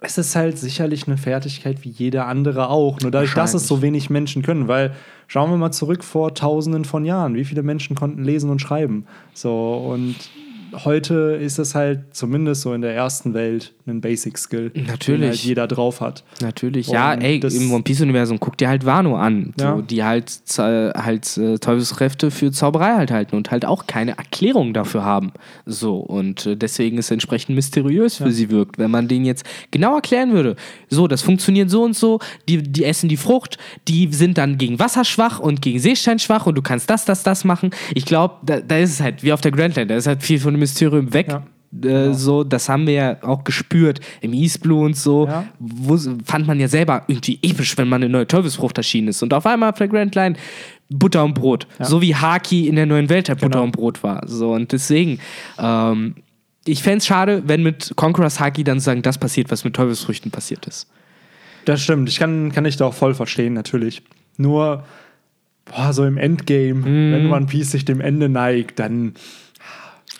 es 0.00 0.16
ist 0.16 0.34
halt 0.34 0.58
sicherlich 0.58 1.06
eine 1.06 1.18
Fertigkeit 1.18 1.84
wie 1.84 1.90
jede 1.90 2.24
andere 2.24 2.68
auch. 2.68 3.00
Nur 3.00 3.10
dadurch, 3.10 3.34
dass 3.34 3.54
es 3.54 3.66
so 3.66 3.82
wenig 3.82 4.08
Menschen 4.08 4.42
können. 4.42 4.66
Weil 4.66 4.92
schauen 5.26 5.50
wir 5.50 5.58
mal 5.58 5.72
zurück 5.72 6.02
vor 6.04 6.34
tausenden 6.34 6.84
von 6.84 7.04
Jahren. 7.04 7.34
Wie 7.34 7.44
viele 7.44 7.62
Menschen 7.62 7.94
konnten 7.94 8.24
lesen 8.24 8.48
und 8.50 8.60
schreiben? 8.60 9.06
So, 9.34 9.74
und 9.74 10.16
heute 10.84 11.38
ist 11.40 11.58
es 11.58 11.74
halt 11.74 12.14
zumindest 12.14 12.62
so 12.62 12.72
in 12.74 12.82
der 12.82 12.94
ersten 12.94 13.34
Welt 13.34 13.72
ein 13.86 14.00
Basic-Skill, 14.00 14.70
den 14.70 14.84
Natürlich. 14.86 15.28
halt 15.28 15.38
jeder 15.40 15.66
drauf 15.66 16.00
hat. 16.00 16.22
Natürlich, 16.40 16.86
ja, 16.88 17.12
Und 17.14 17.22
ey, 17.22 17.40
das- 17.40 17.54
im 17.54 17.72
One 17.72 17.82
Piece-Universum 17.82 18.38
guck 18.38 18.56
dir 18.56 18.68
halt 18.68 18.84
Wano 18.86 19.16
an, 19.16 19.52
Ja. 19.58 19.74
so, 19.76 19.82
die 19.82 20.04
halt, 20.04 20.30
äh, 20.58 20.90
halt 20.90 21.36
äh, 21.38 21.58
Teufelskräfte 21.58 22.30
für 22.30 22.52
Zauberei 22.52 22.94
halt 22.94 23.10
halten 23.10 23.34
und 23.36 23.50
halt 23.50 23.64
auch 23.64 23.86
keine 23.88 24.16
Erklärung 24.16 24.72
dafür 24.74 25.04
haben. 25.04 25.32
So, 25.66 25.96
und 25.96 26.46
äh, 26.46 26.56
deswegen 26.56 26.98
es 26.98 27.10
entsprechend 27.10 27.56
mysteriös 27.56 28.16
für 28.18 28.30
sie 28.30 28.50
wirkt. 28.50 28.78
Wenn 28.78 28.90
man 28.92 29.08
denen 29.08 29.24
jetzt 29.24 29.44
genau 29.72 29.96
erklären 29.96 30.32
würde, 30.32 30.54
so, 30.88 31.08
das 31.08 31.22
funktioniert 31.22 31.68
so 31.70 31.82
und 31.82 31.96
so, 31.96 32.20
die, 32.48 32.62
die 32.62 32.84
essen 32.84 33.08
die 33.08 33.16
Frucht, 33.16 33.58
die 33.88 34.08
sind 34.12 34.38
dann 34.38 34.56
gegen 34.58 34.78
Wasser 34.78 35.04
schwach 35.04 35.40
und 35.40 35.62
gegen 35.62 35.78
Seestein 35.80 36.18
schwach 36.20 36.46
und 36.46 36.54
du 36.54 36.62
kannst 36.62 36.88
das, 36.90 37.04
das, 37.04 37.24
das 37.24 37.44
machen. 37.44 37.70
Ich 37.94 38.04
glaube, 38.04 38.34
da, 38.44 38.60
da 38.60 38.78
ist 38.78 38.90
es 38.92 39.00
halt 39.00 39.24
wie 39.24 39.32
auf 39.32 39.40
der 39.40 39.50
Grand 39.50 39.74
Line, 39.74 39.88
da 39.88 39.96
ist 39.96 40.06
halt 40.06 40.22
viel 40.22 40.38
von 40.38 40.59
Mysterium 40.60 41.12
weg. 41.12 41.28
Ja. 41.28 41.42
Äh, 41.88 42.14
so, 42.14 42.42
das 42.44 42.68
haben 42.68 42.86
wir 42.86 42.94
ja 42.94 43.16
auch 43.22 43.44
gespürt 43.44 44.00
im 44.20 44.32
East 44.32 44.62
Blue 44.62 44.84
und 44.84 44.96
so. 44.96 45.26
Ja. 45.26 45.44
Wo, 45.58 45.96
fand 46.24 46.46
man 46.46 46.58
ja 46.60 46.68
selber 46.68 47.04
irgendwie 47.06 47.38
episch, 47.42 47.76
wenn 47.78 47.88
man 47.88 48.02
eine 48.02 48.10
neue 48.10 48.26
Teufelsfrucht 48.26 48.76
erschienen 48.78 49.08
ist. 49.08 49.22
Und 49.22 49.32
auf 49.34 49.46
einmal 49.46 49.72
Grand 49.72 50.14
Line 50.14 50.36
Butter 50.88 51.24
und 51.24 51.34
Brot. 51.34 51.68
So 51.78 52.02
wie 52.02 52.14
Haki 52.16 52.66
in 52.66 52.74
der 52.74 52.86
neuen 52.86 53.08
Welt 53.08 53.28
halt 53.28 53.38
Butter 53.40 53.50
Genau. 53.58 53.64
und 53.64 53.70
Brot 53.72 54.02
war. 54.02 54.26
So, 54.26 54.52
und 54.52 54.72
deswegen, 54.72 55.20
ähm, 55.58 56.16
ich 56.66 56.82
fände 56.82 56.98
es 56.98 57.06
schade, 57.06 57.44
wenn 57.46 57.62
mit 57.62 57.92
Conquerors 57.94 58.40
Haki 58.40 58.64
dann 58.64 58.80
sagen, 58.80 59.02
das 59.02 59.16
passiert, 59.18 59.50
was 59.52 59.62
mit 59.64 59.74
Teufelsfrüchten 59.74 60.32
passiert 60.32 60.66
ist. 60.66 60.88
Das 61.64 61.80
stimmt. 61.82 62.08
Ich 62.08 62.18
kann, 62.18 62.50
kann 62.52 62.64
ich 62.64 62.76
da 62.76 62.86
auch 62.86 62.94
voll 62.94 63.14
verstehen, 63.14 63.52
natürlich. 63.54 64.02
Nur, 64.36 64.82
boah, 65.66 65.92
so 65.92 66.04
im 66.04 66.16
Endgame, 66.18 66.74
Mhm. 66.80 67.12
wenn 67.12 67.32
One 67.32 67.46
Piece 67.46 67.70
sich 67.70 67.84
dem 67.84 68.00
Ende 68.00 68.28
neigt, 68.28 68.78
dann 68.80 69.14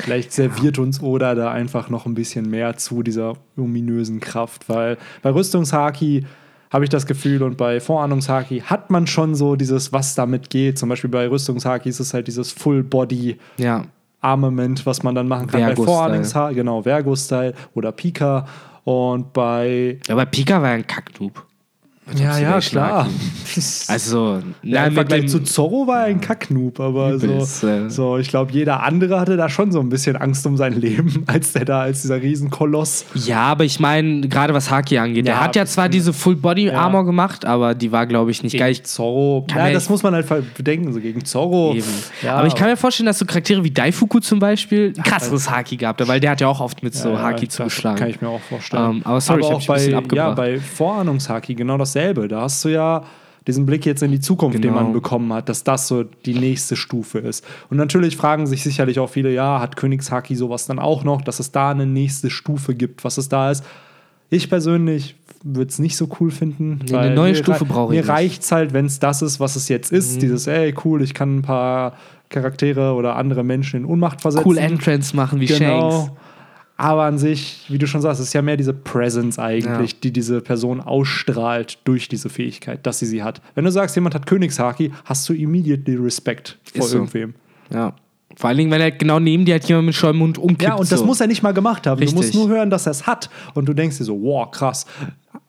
vielleicht 0.03 0.33
serviert 0.33 0.79
uns 0.79 1.03
Oda 1.03 1.35
da 1.35 1.51
einfach 1.51 1.89
noch 1.91 2.07
ein 2.07 2.15
bisschen 2.15 2.49
mehr 2.49 2.77
zu 2.77 3.03
dieser 3.03 3.35
ominösen 3.57 4.21
Kraft, 4.21 4.69
weil 4.69 4.97
bei 5.23 5.31
Rüstungshaki 5.31 6.27
habe 6.71 6.85
ich 6.85 6.91
das 6.91 7.07
Gefühl 7.07 7.43
und 7.43 7.57
bei 7.57 7.81
Vorahnungshaki 7.81 8.61
hat 8.61 8.91
man 8.91 9.07
schon 9.07 9.35
so 9.35 9.57
dieses, 9.57 9.93
was 9.93 10.15
damit 10.15 10.51
geht. 10.51 10.79
Zum 10.79 10.89
Beispiel 10.89 11.11
bei 11.11 11.29
Rüstungshaki 11.29 11.89
ist 11.89 12.01
es 12.01 12.15
halt 12.15 12.29
dieses 12.29 12.53
Full 12.53 12.85
Body 12.85 13.39
Ja. 13.57 13.85
Armament, 14.21 14.85
was 14.87 15.03
man 15.03 15.15
dann 15.15 15.27
machen 15.29 15.47
kann. 15.47 15.61
Bei 15.63 15.75
Vorahnungshaki, 15.75 16.55
genau, 16.55 16.83
Vergo-Style 16.83 17.55
oder 17.75 17.91
Pika. 17.91 18.47
Und 18.85 19.33
bei 19.33 19.99
Aber 20.09 20.27
Pika 20.27 20.61
war 20.63 20.71
ein 20.71 20.87
Kacknoob. 20.87 21.45
Ja, 22.14 22.38
ja, 22.38 22.61
klar. 22.61 23.09
Also, 23.88 24.40
Ja, 24.62 24.83
Im 24.85 24.90
mit 24.90 24.94
Vergleich 24.94 25.20
dem, 25.23 25.29
zu 25.29 25.40
Zorro 25.40 25.87
war 25.87 26.01
er 26.01 26.05
ein 26.05 26.20
Kacknoob, 26.20 26.79
aber 26.79 27.14
Übelst, 27.14 27.61
so, 27.61 27.66
äh. 27.66 27.90
so, 27.90 28.18
ich 28.18 28.29
glaube, 28.29 28.53
jeder 28.53 28.85
andere 28.85 29.18
hatte 29.18 29.37
da 29.37 29.49
schon 29.49 29.73
so 29.73 29.81
ein 29.81 29.88
bisschen 29.88 30.14
Angst 30.16 30.46
um 30.46 30.57
sein 30.57 30.79
Leben, 30.79 31.25
als 31.27 31.53
der 31.53 31.64
da, 31.64 31.81
als 31.81 32.03
dieser 32.03 32.23
Riesenkoloss. 32.23 33.07
Ja, 33.14 33.42
aber 33.42 33.64
ich 33.64 33.81
meine, 33.81 34.29
gerade 34.29 34.55
was 34.55 34.70
Haki 34.70 34.99
angeht, 34.99 35.27
Ja, 35.27 35.35
er 35.35 35.40
hat 35.40 35.57
ja 35.57 35.66
zwar 35.66 35.88
diese 35.88 36.12
Full-Body-Armor 36.12 37.05
gemacht, 37.05 37.44
aber 37.44 37.75
die 37.75 37.90
war, 37.90 38.07
glaube 38.07 38.31
ich, 38.31 38.42
nicht 38.42 38.57
geil. 38.57 38.73
Ich, 38.73 38.85
Zorro. 38.85 39.46
Kann 39.49 39.66
Ja, 39.66 39.73
das 39.73 39.88
muss 39.88 40.03
man 40.03 40.14
halt 40.14 40.55
bedenken, 40.55 40.92
so 40.92 41.01
gegen 41.01 41.25
Zorro. 41.25 41.75
eben. 41.75 41.87
Ja, 42.23 42.37
aber 42.37 42.46
ich 42.46 42.55
kann 42.55 42.68
mir 42.68 42.77
vorstellen, 42.77 43.07
dass 43.07 43.18
so 43.18 43.25
Charaktere 43.25 43.64
wie 43.64 43.70
Daifuku 43.70 44.20
zum 44.20 44.38
Beispiel 44.38 44.92
ein 44.96 45.03
krasseres 45.03 45.51
Haki 45.51 45.77
gehabt 45.77 46.01
weil 46.07 46.20
der 46.20 46.33
hat 46.33 46.40
ja 46.40 46.49
auch 46.49 46.61
oft 46.61 46.83
mit 46.83 46.94
so 46.94 47.11
ja, 47.11 47.23
Haki 47.23 47.49
zugeschlagen. 47.49 47.99
Kann 47.99 48.09
ich 48.09 48.20
mir 48.20 48.29
auch 48.29 48.40
vorstellen. 48.40 48.96
Ähm, 48.96 49.03
aber 49.05 49.20
sorry, 49.20 49.40
ich 49.40 49.46
hab 49.46 49.55
auch 49.55 49.59
dich 49.61 49.70
ein 49.70 49.75
bisschen 49.75 49.92
bei, 49.92 49.99
abgebracht. 49.99 50.29
ja, 50.29 50.35
bei 50.35 50.59
Vorahnungshaki 50.59 51.55
genau 51.55 51.79
dasselbe. 51.79 52.00
Da 52.29 52.43
hast 52.43 52.65
du 52.65 52.69
ja 52.71 53.05
diesen 53.47 53.67
Blick 53.67 53.87
jetzt 53.87 54.03
in 54.03 54.11
die 54.11 54.21
Zukunft, 54.21 54.57
den 54.57 54.63
Genau. 54.63 54.83
man 54.83 54.93
bekommen 54.93 55.33
hat, 55.33 55.49
dass 55.49 55.65
das 55.65 55.89
so 55.89 56.03
die 56.05 56.35
nächste 56.35 56.77
Stufe 56.77 57.19
ist. 57.19 57.45
Und 57.71 57.77
natürlich 57.79 58.17
fragen 58.17 58.47
sich 58.47 58.63
sicherlich 58.63 58.99
auch 58.99 59.09
viele, 59.09 59.33
ja, 59.33 59.61
hat 59.61 59.77
Königshaki 59.77 60.37
sowas 60.37 60.67
dann 60.67 60.79
auch 60.79 61.05
noch, 61.05 61.23
dass 61.23 61.41
es 61.41 61.51
da 61.51 61.71
eine 61.71 61.87
nächste 61.87 62.31
Stufe 62.31 62.75
gibt, 62.75 63.03
was 63.05 63.19
es 63.19 63.29
da 63.29 63.51
ist. 63.51 63.65
Ich 64.29 64.49
persönlich 64.51 65.17
würde 65.43 65.71
es 65.71 65.79
nicht 65.79 65.97
so 65.97 66.09
cool 66.21 66.31
finden. 66.31 66.81
Nee, 66.89 66.97
eine 66.97 67.15
neue 67.15 67.33
mir 67.33 67.37
Stufe 67.39 67.65
brauche 67.65 67.95
ich 67.95 67.97
Mir 67.97 68.03
nicht. 68.03 68.09
Mhm. 68.09 68.11
reicht 68.11 68.43
es 68.43 68.53
halt, 68.53 68.73
wenn 68.75 68.85
es 68.85 68.99
das 68.99 69.23
ist, 69.23 69.41
was 69.41 69.57
es 69.57 69.69
jetzt 69.69 69.91
ist. 69.91 70.21
Dieses, 70.21 70.47
ey, 70.47 70.75
cool, 70.85 71.03
ich 71.03 71.15
kann 71.15 71.39
ein 71.39 71.43
paar 71.43 71.95
Charaktere 72.29 72.93
oder 72.93 73.17
andere 73.17 73.43
Menschen 73.43 73.81
in 73.81 73.87
Ohnmacht 73.87 74.21
versetzen. 74.21 74.47
Cool 74.47 74.59
Entrance 74.59 75.17
machen 75.17 75.41
wie 75.41 75.49
Shanks. 75.49 76.11
Aber 76.83 77.03
an 77.03 77.19
sich, 77.19 77.66
wie 77.69 77.77
du 77.77 77.87
schon 77.87 78.01
sagst, 78.01 78.23
ist 78.23 78.33
ja 78.33 78.40
mehr 78.40 78.57
diese 78.57 78.73
Presence 78.73 79.38
eigentlich, 79.38 79.93
Ja. 79.93 79.99
die 80.03 80.12
diese 80.14 80.40
Person 80.40 80.81
ausstrahlt 80.81 81.77
durch 81.85 82.09
diese 82.09 82.31
Fähigkeit, 82.31 82.87
dass 82.87 83.01
sie 83.01 83.05
sie 83.07 83.23
hat. 83.23 83.43
Wenn 83.55 83.66
du 83.66 83.71
sagst, 83.71 83.97
jemand 83.97 84.14
hat 84.14 84.25
Königshaki, 84.25 84.90
hast 85.05 85.29
du 85.29 85.35
immediately 85.35 85.97
Respekt 85.97 86.57
vor 86.75 86.87
so. 86.87 86.97
irgendwem. 86.97 87.35
Ja. 87.71 87.93
Vor 88.35 88.49
allen 88.49 88.57
Dingen, 88.57 88.71
wenn 88.71 88.81
er 88.81 88.93
genau 88.93 89.21
neben 89.21 89.45
dir 89.45 89.53
halt 89.55 89.64
jemand 89.64 89.87
mit 89.87 89.95
Schäumund 89.95 90.38
umkippt. 90.38 90.62
Ja, 90.62 90.75
und 90.77 90.90
das 90.90 91.01
so. 91.01 91.05
muss 91.05 91.21
er 91.21 91.27
nicht 91.27 91.43
mal 91.43 91.53
gemacht 91.53 91.87
haben. 91.87 92.01
Du 92.01 92.07
musst 92.12 92.29
Richtig. 92.29 92.35
nur 92.40 92.49
hören, 92.49 92.71
dass 92.71 92.87
er 92.87 92.93
es 92.93 93.07
hat. 93.07 93.29
Und 93.53 93.69
du 93.69 93.75
denkst 93.75 93.99
dir 93.99 94.05
so, 94.05 94.19
wow, 94.23 94.51
krass. 94.51 94.87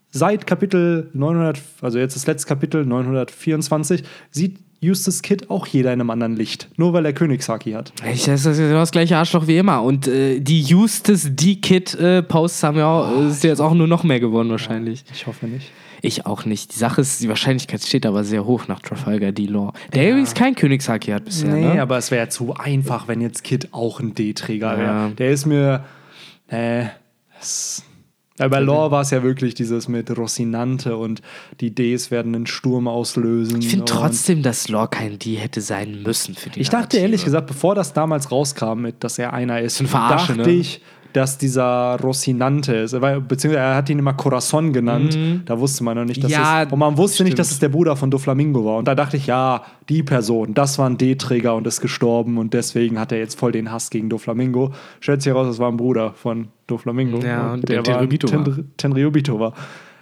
Seit 0.09 0.45
Kapitel 0.45 1.09
900, 1.13 1.61
also 1.81 1.97
jetzt 1.97 2.17
das 2.17 2.27
letzte 2.27 2.45
Kapitel 2.49 2.85
924, 2.85 4.03
sieht 4.31 4.59
Eustace 4.83 5.21
Kid 5.21 5.49
auch 5.49 5.67
jeder 5.67 5.93
in 5.93 6.01
einem 6.01 6.09
anderen 6.09 6.35
Licht. 6.35 6.67
Nur 6.75 6.93
weil 6.93 7.05
er 7.05 7.13
Königshaki 7.13 7.73
hat. 7.73 7.93
Ich, 8.11 8.25
das 8.25 8.45
ist 8.45 8.57
genau 8.57 8.79
das 8.79 8.91
gleiche 8.91 9.15
Arschloch 9.15 9.45
wie 9.45 9.57
immer. 9.57 9.83
Und 9.83 10.07
äh, 10.07 10.39
die 10.39 10.65
Eustace 10.73 11.27
D-Kid-Posts 11.35 12.63
haben 12.63 12.77
ja 12.77 12.87
auch, 12.87 13.11
Oh, 13.11 13.21
äh, 13.21 13.29
ist 13.29 13.43
ja 13.43 13.51
jetzt 13.51 13.59
auch 13.59 13.73
nur 13.73 13.87
noch 13.87 14.03
mehr 14.03 14.19
geworden 14.19 14.49
wahrscheinlich. 14.49 15.03
Ich 15.13 15.27
hoffe 15.27 15.45
nicht. 15.45 15.71
Ich 16.01 16.25
auch 16.25 16.45
nicht. 16.45 16.73
Die 16.73 16.79
Sache 16.79 17.01
ist, 17.01 17.21
die 17.21 17.29
Wahrscheinlichkeit 17.29 17.83
steht 17.83 18.07
aber 18.07 18.23
sehr 18.23 18.45
hoch 18.45 18.67
nach 18.67 18.79
Trafalgar 18.79 19.31
D-Law. 19.31 19.71
Der 19.93 20.09
übrigens 20.09 20.33
kein 20.33 20.55
Königshaki 20.55 21.11
hat 21.11 21.25
bisher. 21.25 21.53
Nee, 21.53 21.75
ne? 21.75 21.81
aber 21.81 21.97
es 21.97 22.09
wäre 22.09 22.29
zu 22.29 22.55
einfach, 22.55 23.07
wenn 23.07 23.21
jetzt 23.21 23.43
Kid 23.43 23.69
auch 23.71 23.99
ein 23.99 24.15
D-Träger 24.15 24.77
wäre. 24.77 24.87
Ja. 24.87 25.09
Der 25.09 25.31
ist 25.31 25.45
mir. 25.45 25.83
Äh, 26.47 26.85
weil 27.39 27.83
bei 28.49 28.59
Lore 28.59 28.91
war 28.91 29.01
es 29.01 29.11
ja 29.11 29.23
wirklich 29.23 29.53
dieses 29.53 29.87
mit 29.87 30.15
Rocinante 30.15 30.97
und 30.97 31.21
die 31.59 31.73
Ds 31.73 32.11
werden 32.11 32.35
einen 32.35 32.47
Sturm 32.47 32.87
auslösen. 32.87 33.59
ich 33.59 33.67
finde 33.67 33.85
trotzdem, 33.85 34.41
dass 34.41 34.67
Law 34.67 34.87
kein 34.87 35.19
D 35.19 35.35
hätte 35.35 35.61
sein 35.61 36.03
müssen 36.03 36.35
für 36.35 36.49
die 36.49 36.59
Ich 36.61 36.69
dachte 36.69 36.77
Narrative. 36.79 37.01
ehrlich 37.01 37.23
gesagt, 37.23 37.47
bevor 37.47 37.75
das 37.75 37.93
damals 37.93 38.31
rauskam, 38.31 38.81
mit, 38.81 39.03
dass 39.03 39.19
er 39.19 39.33
einer 39.33 39.61
ist, 39.61 39.81
dachte 39.91 40.35
ne? 40.35 40.49
ich, 40.49 40.81
dass 41.13 41.37
dieser 41.37 41.97
Rocinante 42.01 42.73
ist. 42.75 42.91
Beziehungsweise 42.91 43.57
er 43.57 43.75
hat 43.75 43.89
ihn 43.89 43.99
immer 43.99 44.13
Corazon 44.13 44.73
genannt. 44.73 45.17
Da 45.45 45.59
wusste 45.59 45.83
man 45.83 45.97
noch 45.97 46.05
nicht, 46.05 46.23
dass 46.23 46.29
Mhm. 46.31 46.35
Ja, 46.37 46.63
es. 46.63 46.71
Und 46.71 46.79
man 46.79 46.97
wusste 46.97 47.23
nicht, 47.23 47.31
stimmt. 47.33 47.39
dass 47.39 47.51
es 47.51 47.59
der 47.59 47.69
Bruder 47.69 47.95
von 47.95 48.09
Doflamingo 48.11 48.65
war. 48.65 48.77
Und 48.77 48.87
da 48.87 48.95
dachte 48.95 49.17
ich, 49.17 49.27
ja, 49.27 49.63
die 49.89 50.03
Person, 50.03 50.53
das 50.53 50.77
war 50.79 50.89
ein 50.89 50.97
D-Träger 50.97 51.55
und 51.55 51.67
ist 51.67 51.81
gestorben 51.81 52.37
und 52.37 52.53
deswegen 52.53 52.99
hat 52.99 53.11
er 53.11 53.17
jetzt 53.19 53.37
voll 53.39 53.51
den 53.51 53.71
Hass 53.71 53.89
gegen 53.89 54.09
Doflamingo. 54.09 54.71
Stellt 54.99 55.21
sich 55.21 55.31
heraus, 55.33 55.47
es 55.47 55.59
war 55.59 55.69
ein 55.71 55.77
Bruder 55.77 56.13
von 56.13 56.47
Doflamingo. 56.67 57.19
Ja, 57.19 57.53
und 57.53 57.67
der 57.67 57.83
Tenryubito 57.83 58.31
war. 58.31 58.43
Ten- 58.45 58.71
Tenryubito 58.77 59.39
war. 59.39 59.53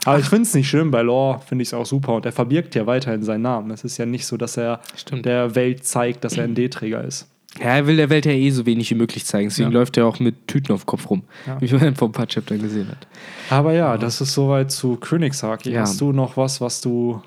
Aber 0.05 0.17
ich 0.17 0.25
finde 0.27 0.43
es 0.43 0.53
nicht 0.53 0.69
schlimm, 0.69 0.91
bei 0.91 1.01
Lore 1.01 1.39
finde 1.45 1.61
ich 1.63 1.69
es 1.69 1.73
auch 1.73 1.85
super 1.85 2.13
und 2.15 2.25
er 2.25 2.31
verbirgt 2.31 2.73
ja 2.73 2.87
weiterhin 2.87 3.21
seinen 3.21 3.41
Namen. 3.41 3.69
Es 3.71 3.83
ist 3.83 3.97
ja 3.97 4.05
nicht 4.05 4.25
so, 4.25 4.37
dass 4.37 4.55
er 4.55 4.79
Stimmt. 4.95 5.25
der 5.25 5.55
Welt 5.55 5.83
zeigt, 5.85 6.23
dass 6.23 6.37
er 6.37 6.45
ein 6.45 6.55
D-Träger 6.55 7.03
ist. 7.03 7.29
Ja, 7.57 7.65
er 7.77 7.87
will 7.87 7.95
der 7.97 8.09
Welt 8.09 8.25
ja 8.25 8.31
eh 8.31 8.51
so 8.51 8.65
wenig 8.65 8.89
wie 8.91 8.95
möglich 8.95 9.25
zeigen. 9.25 9.49
Deswegen 9.49 9.71
Ja. 9.71 9.79
läuft 9.79 9.97
er 9.97 10.05
auch 10.05 10.19
mit 10.19 10.47
Tüten 10.47 10.71
auf 10.71 10.83
dem 10.83 10.85
Kopf 10.85 11.09
rum. 11.09 11.23
Ja. 11.47 11.59
Wie 11.59 11.73
man 11.73 11.95
vor 11.95 12.09
ein 12.09 12.11
paar 12.11 12.27
Chaptern 12.27 12.61
gesehen 12.61 12.87
hat. 12.89 13.07
Aber 13.49 13.73
ja, 13.73 13.97
das 13.97 14.21
ist 14.21 14.33
soweit 14.33 14.71
zu 14.71 14.95
Königshaki. 14.97 15.71
Ja. 15.71 15.81
Hast 15.81 15.99
du 15.99 16.11
noch 16.11 16.37
was, 16.37 16.61
was 16.61 16.79
du 16.81 17.21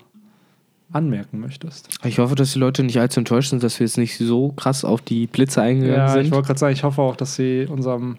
anmerken 0.93 1.41
möchtest? 1.41 1.89
Ich 2.05 2.19
hoffe, 2.19 2.35
dass 2.35 2.53
die 2.53 2.59
Leute 2.59 2.83
nicht 2.85 3.01
allzu 3.01 3.21
enttäuscht 3.21 3.51
sind, 3.51 3.63
dass 3.63 3.81
wir 3.81 3.87
jetzt 3.87 3.99
nicht 3.99 4.17
so 4.19 4.53
krass 4.53 4.85
auf 4.85 5.01
die 5.01 5.27
Blitze 5.27 5.61
eingegangen 5.63 5.97
Ja, 5.97 6.09
sind. 6.13 6.27
ich 6.27 6.31
wollte 6.31 6.47
gerade 6.49 6.59
sagen, 6.61 6.73
ich 6.75 6.85
hoffe 6.85 7.03
auch, 7.03 7.17
dass 7.17 7.35
sie 7.35 7.67
unserem, 7.69 8.19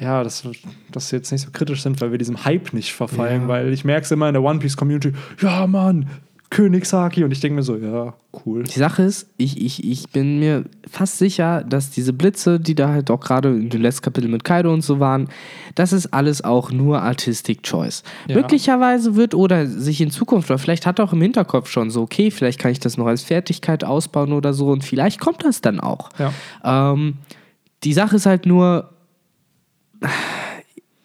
ja, 0.00 0.22
dass, 0.22 0.46
dass 0.92 1.08
sie 1.08 1.16
jetzt 1.16 1.32
nicht 1.32 1.42
so 1.42 1.50
kritisch 1.50 1.82
sind, 1.82 2.00
weil 2.00 2.10
wir 2.12 2.18
diesem 2.18 2.44
Hype 2.44 2.72
nicht 2.74 2.92
verfallen, 2.92 3.42
Ja. 3.42 3.48
weil 3.48 3.72
ich 3.72 3.84
merke 3.84 4.04
es 4.04 4.10
immer 4.10 4.28
in 4.28 4.34
der 4.34 4.42
One 4.42 4.58
Piece 4.60 4.76
Community, 4.76 5.12
ja 5.42 5.66
Mann, 5.66 6.06
Königshaki 6.50 7.24
und 7.24 7.30
ich 7.30 7.40
denke 7.40 7.56
mir 7.56 7.62
so, 7.62 7.76
ja, 7.76 8.14
cool. 8.46 8.62
Die 8.62 8.78
Sache 8.78 9.02
ist, 9.02 9.28
ich, 9.36 9.60
ich, 9.60 9.84
ich 9.84 10.08
bin 10.08 10.38
mir 10.38 10.64
fast 10.90 11.18
sicher, 11.18 11.62
dass 11.62 11.90
diese 11.90 12.14
Blitze, 12.14 12.58
die 12.58 12.74
da 12.74 12.88
halt 12.88 13.10
auch 13.10 13.20
gerade 13.20 13.50
in 13.50 13.68
dem 13.68 13.82
letzten 13.82 14.02
Kapitel 14.02 14.30
mit 14.30 14.44
Kaido 14.44 14.72
und 14.72 14.80
so 14.80 14.98
waren, 14.98 15.28
das 15.74 15.92
ist 15.92 16.06
alles 16.14 16.42
auch 16.42 16.70
nur 16.72 17.02
Artistic 17.02 17.62
Choice. 17.62 18.02
Ja. 18.28 18.36
Möglicherweise 18.36 19.14
wird 19.14 19.34
oder 19.34 19.66
sich 19.66 20.00
in 20.00 20.10
Zukunft, 20.10 20.50
oder 20.50 20.58
vielleicht 20.58 20.86
hat 20.86 20.98
er 20.98 21.04
auch 21.04 21.12
im 21.12 21.20
Hinterkopf 21.20 21.68
schon 21.68 21.90
so, 21.90 22.02
okay, 22.02 22.30
vielleicht 22.30 22.58
kann 22.58 22.70
ich 22.70 22.80
das 22.80 22.96
noch 22.96 23.06
als 23.06 23.22
Fertigkeit 23.22 23.84
ausbauen 23.84 24.32
oder 24.32 24.54
so 24.54 24.70
und 24.70 24.84
vielleicht 24.84 25.20
kommt 25.20 25.44
das 25.44 25.60
dann 25.60 25.80
auch. 25.80 26.08
Ja. 26.18 26.32
Ähm, 26.64 27.18
die 27.84 27.92
Sache 27.92 28.16
ist 28.16 28.26
halt 28.26 28.46
nur. 28.46 28.90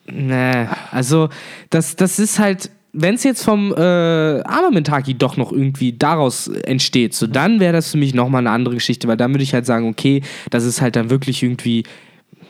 Nee, 0.06 0.68
also 0.92 1.30
das, 1.70 1.96
das 1.96 2.20
ist 2.20 2.38
halt, 2.38 2.70
wenn 2.94 3.16
es 3.16 3.24
jetzt 3.24 3.44
vom 3.44 3.74
äh, 3.74 3.80
Armamentaki 3.80 5.16
doch 5.16 5.36
noch 5.36 5.52
irgendwie 5.52 5.94
daraus 5.94 6.48
entsteht, 6.48 7.16
so 7.16 7.26
dann 7.28 7.60
wäre 7.60 7.74
das 7.74 7.92
für 7.92 7.98
mich 7.98 8.14
nochmal 8.14 8.42
eine 8.42 8.52
andere 8.52 8.76
Geschichte, 8.76 9.08
weil 9.08 9.18
dann 9.18 9.32
würde 9.34 9.44
ich 9.44 9.54
halt 9.54 9.66
sagen, 9.66 9.90
okay, 9.90 10.22
das 10.52 10.64
ist 10.64 10.80
halt 10.80 10.96
dann 10.96 11.10
wirklich 11.10 11.42
irgendwie, 11.42 11.84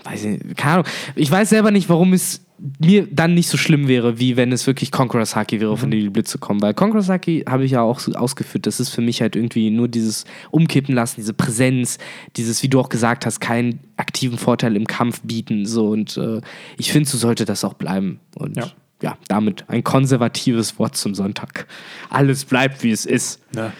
weiß 0.03 0.25
ich, 0.25 0.43
nicht, 0.43 0.57
keine 0.57 0.73
Ahnung, 0.73 0.87
ich 1.15 1.31
weiß 1.31 1.49
selber 1.49 1.71
nicht, 1.71 1.87
warum 1.87 2.11
es 2.11 2.45
mir 2.79 3.07
dann 3.09 3.33
nicht 3.33 3.47
so 3.47 3.57
schlimm 3.57 3.87
wäre, 3.87 4.19
wie 4.19 4.37
wenn 4.37 4.51
es 4.51 4.67
wirklich 4.67 4.91
Conqueror's 4.91 5.35
Haki 5.35 5.59
wäre, 5.59 5.75
von 5.75 5.91
dem 5.91 5.99
die 5.99 6.09
Blitze 6.09 6.37
kommen. 6.37 6.61
Weil 6.61 6.73
Conqueror's 6.73 7.09
Haki 7.09 7.43
habe 7.47 7.65
ich 7.65 7.71
ja 7.71 7.81
auch 7.81 7.99
so 7.99 8.13
ausgeführt, 8.13 8.67
das 8.67 8.79
ist 8.79 8.89
für 8.89 9.01
mich 9.01 9.21
halt 9.21 9.35
irgendwie 9.35 9.69
nur 9.69 9.87
dieses 9.87 10.25
Umkippen 10.51 10.95
lassen, 10.95 11.15
diese 11.17 11.33
Präsenz, 11.33 11.97
dieses, 12.37 12.63
wie 12.63 12.69
du 12.69 12.79
auch 12.79 12.89
gesagt 12.89 13.25
hast, 13.25 13.39
keinen 13.39 13.79
aktiven 13.97 14.37
Vorteil 14.37 14.75
im 14.75 14.87
Kampf 14.87 15.21
bieten. 15.23 15.65
So 15.65 15.89
und 15.89 16.15
äh, 16.17 16.41
ich 16.77 16.91
finde, 16.91 17.09
so 17.09 17.17
sollte 17.17 17.45
das 17.45 17.63
auch 17.63 17.73
bleiben. 17.73 18.19
Und 18.35 18.55
Ja. 18.57 18.71
Ja. 19.03 19.17
damit 19.27 19.65
ein 19.69 19.83
konservatives 19.83 20.79
Wort 20.79 20.95
zum 20.95 21.13
Sonntag. 21.13 21.67
Alles 22.09 22.45
bleibt, 22.45 22.83
wie 22.83 22.91
es 22.91 23.05
ist. 23.05 23.41
Ne? 23.53 23.71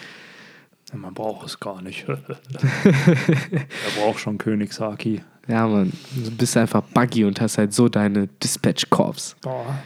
Man 0.93 1.13
braucht 1.13 1.47
es 1.47 1.59
gar 1.59 1.81
nicht. 1.81 2.05
er 2.07 2.17
braucht 3.99 4.19
schon 4.19 4.37
Königshaki. 4.37 5.23
Ja, 5.47 5.67
Mann. 5.67 5.91
Du 6.15 6.31
bist 6.31 6.55
einfach 6.55 6.81
buggy 6.81 7.25
und 7.25 7.41
hast 7.41 7.57
halt 7.57 7.73
so 7.73 7.89
deine 7.89 8.27
Dispatch-Corps. 8.27 9.35
Boah. 9.41 9.79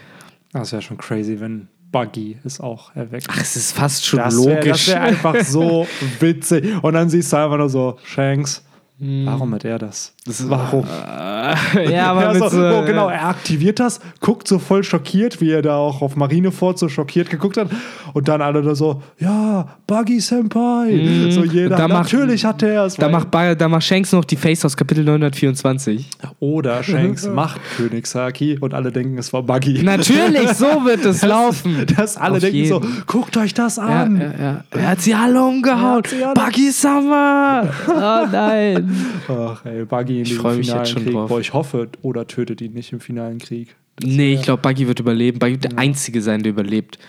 Das 0.52 0.72
wäre 0.72 0.82
schon 0.82 0.98
crazy, 0.98 1.40
wenn 1.40 1.68
Buggy 1.92 2.38
es 2.44 2.60
auch 2.60 2.96
erweckt. 2.96 3.28
Ach, 3.30 3.42
es 3.42 3.56
ist 3.56 3.72
fast 3.72 4.06
schon 4.06 4.20
Das 4.20 4.36
wäre 4.36 4.56
logisch. 4.56 4.88
wär 4.90 5.02
einfach 5.02 5.36
so 5.44 5.88
witzig. 6.20 6.84
Und 6.84 6.94
dann 6.94 7.10
siehst 7.10 7.32
du 7.32 7.38
einfach 7.38 7.58
nur 7.58 7.70
so, 7.70 7.98
Shanks, 8.04 8.64
warum 9.00 9.54
hat 9.54 9.64
er 9.66 9.78
das? 9.80 10.14
Das 10.26 10.40
ist- 10.40 10.50
warum? 10.50 10.84
Äh, 10.86 11.92
ja, 11.94 12.08
aber 12.12 12.24
Ja, 12.24 12.34
mit 12.34 12.50
so, 12.52 12.58
oh, 12.60 12.84
genau, 12.86 13.10
er 13.10 13.28
aktiviert 13.28 13.80
das, 13.80 14.00
guckt 14.20 14.48
so 14.48 14.58
voll 14.60 14.84
schockiert, 14.84 15.40
wie 15.40 15.52
er 15.52 15.62
da 15.62 15.76
auch 15.78 16.02
auf 16.02 16.16
Marineford 16.16 16.80
so 16.80 16.90
schockiert 16.90 17.30
geguckt 17.30 17.58
hat. 17.58 17.70
Und 18.14 18.28
dann 18.28 18.42
alle 18.42 18.62
da 18.62 18.74
so, 18.76 19.02
ja, 19.20 19.68
Buggy 19.86 20.20
Senpai. 20.20 21.30
So 21.32 21.44
jeder. 21.44 21.78
Da 21.78 21.88
macht- 21.88 22.04
natürlich 22.06 22.44
hat 22.44 22.64
er 22.64 22.86
es. 22.86 22.96
Da 22.96 23.08
macht, 23.10 23.28
da 23.34 23.68
macht 23.70 23.84
Shanks 23.84 24.12
noch 24.12 24.26
die 24.26 24.36
Face 24.36 24.66
aus 24.66 24.76
Kapitel 24.76 25.04
924. 25.06 26.10
Oder 26.40 26.82
Shanks 26.84 27.28
macht 27.28 27.62
Königshaki 27.78 28.58
und 28.60 28.74
alle 28.74 28.92
denken, 28.92 29.18
es 29.18 29.32
war 29.32 29.44
Buggy. 29.44 29.84
Natürlich, 29.84 30.50
so 30.54 30.66
wird 30.86 31.06
es 31.06 31.22
laufen. 31.24 31.86
Dass 31.96 32.18
alle 32.18 32.36
Auf 32.36 32.40
denken 32.42 32.58
jeden. 32.58 32.70
so, 32.70 32.82
guckt 33.06 33.38
euch 33.38 33.54
das 33.54 33.78
Ja, 33.78 33.84
an. 33.84 34.20
ja, 34.20 34.44
ja. 34.44 34.64
Er 34.72 34.90
hat 34.90 35.02
sie 35.02 35.14
alle 35.14 35.42
umgehauen. 35.44 36.02
Buggy 36.34 36.72
Summer. 36.72 37.68
Oh 37.88 38.28
nein. 38.32 38.87
Ach 39.28 39.66
ey, 39.66 39.86
Buggy 39.86 40.18
in 40.18 40.22
Ich 40.24 40.30
diesem 40.30 40.44
finalen 40.64 40.80
jetzt 40.84 40.90
schon 40.92 41.04
Krieg. 41.04 41.14
drauf. 41.14 41.30
Boah, 41.30 41.40
ich 41.40 41.54
hoffe, 41.54 41.90
oder 42.02 42.28
tötet 42.28 42.62
ihn 42.62 42.74
nicht 42.74 42.92
im 42.94 43.00
finalen 43.00 43.38
Krieg. 43.40 43.76
Nee, 44.04 44.34
ich 44.36 44.44
glaube, 44.44 44.62
Buggy 44.62 44.88
wird 44.88 45.00
überleben. 45.00 45.40
Buggy 45.40 45.54
wird 45.54 45.64
der 45.72 45.78
Einzige 45.80 46.22
sein, 46.22 46.44
der 46.44 46.52
überlebt. 46.52 47.00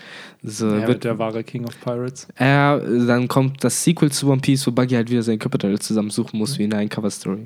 So, 0.41 0.67
Er 0.69 0.87
wird 0.87 1.03
der 1.03 1.19
wahre 1.19 1.43
King 1.43 1.65
of 1.65 1.79
Pirates. 1.81 2.27
er, 2.35 2.79
dann 2.79 3.27
kommt 3.27 3.63
das 3.63 3.83
Sequel 3.83 4.11
zu 4.11 4.29
One 4.31 4.39
Piece, 4.41 4.65
wo 4.65 4.71
Buggy 4.71 4.95
halt 4.95 5.09
wieder 5.11 5.21
seine 5.21 5.37
Körperteile 5.37 5.77
zusammensuchen 5.79 6.39
muss, 6.39 6.57
wie 6.57 6.63
in 6.63 6.73
einer 6.73 6.87
Cover-Story. 6.89 7.45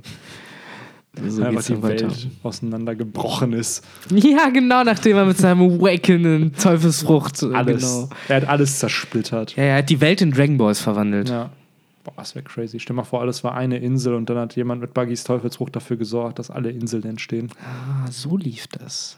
So 1.27 1.41
Einfach 1.43 1.51
geht's 1.53 1.67
die 1.67 1.83
weiter. 1.83 2.07
Welt 2.07 2.27
auseinandergebrochen 2.41 3.53
ist. 3.53 3.83
Ja, 4.11 4.49
genau, 4.49 4.83
nachdem 4.83 5.17
er 5.17 5.25
mit 5.25 5.37
seinem 5.37 5.61
Awakening 5.61 6.53
Teufelsfrucht. 6.53 7.43
äh, 7.43 7.53
Alles. 7.53 7.81
Genau. 7.81 8.09
Er 8.29 8.35
hat 8.37 8.47
alles 8.47 8.79
zersplittert. 8.79 9.55
Ja, 9.55 9.63
er 9.63 9.77
hat 9.79 9.89
die 9.89 9.99
Welt 10.01 10.21
in 10.21 10.31
Dragon 10.31 10.57
Balls 10.57 10.79
verwandelt. 10.79 11.29
Ja. 11.29 11.49
Boah, 12.03 12.13
das 12.17 12.35
wäre 12.35 12.43
crazy. 12.43 12.79
Stell 12.79 12.95
mal 12.95 13.03
vor, 13.03 13.21
alles 13.21 13.43
war 13.43 13.55
eine 13.55 13.77
Insel 13.77 14.13
und 14.15 14.29
dann 14.29 14.37
hat 14.37 14.55
jemand 14.55 14.81
mit 14.81 14.93
Buggys 14.93 15.23
Teufelsfrucht 15.23 15.75
dafür 15.75 15.95
gesorgt, 15.97 16.37
dass 16.39 16.51
alle 16.51 16.69
Inseln 16.69 17.03
entstehen. 17.05 17.49
Ah, 17.63 18.11
so 18.11 18.35
lief 18.35 18.67
das. 18.67 19.17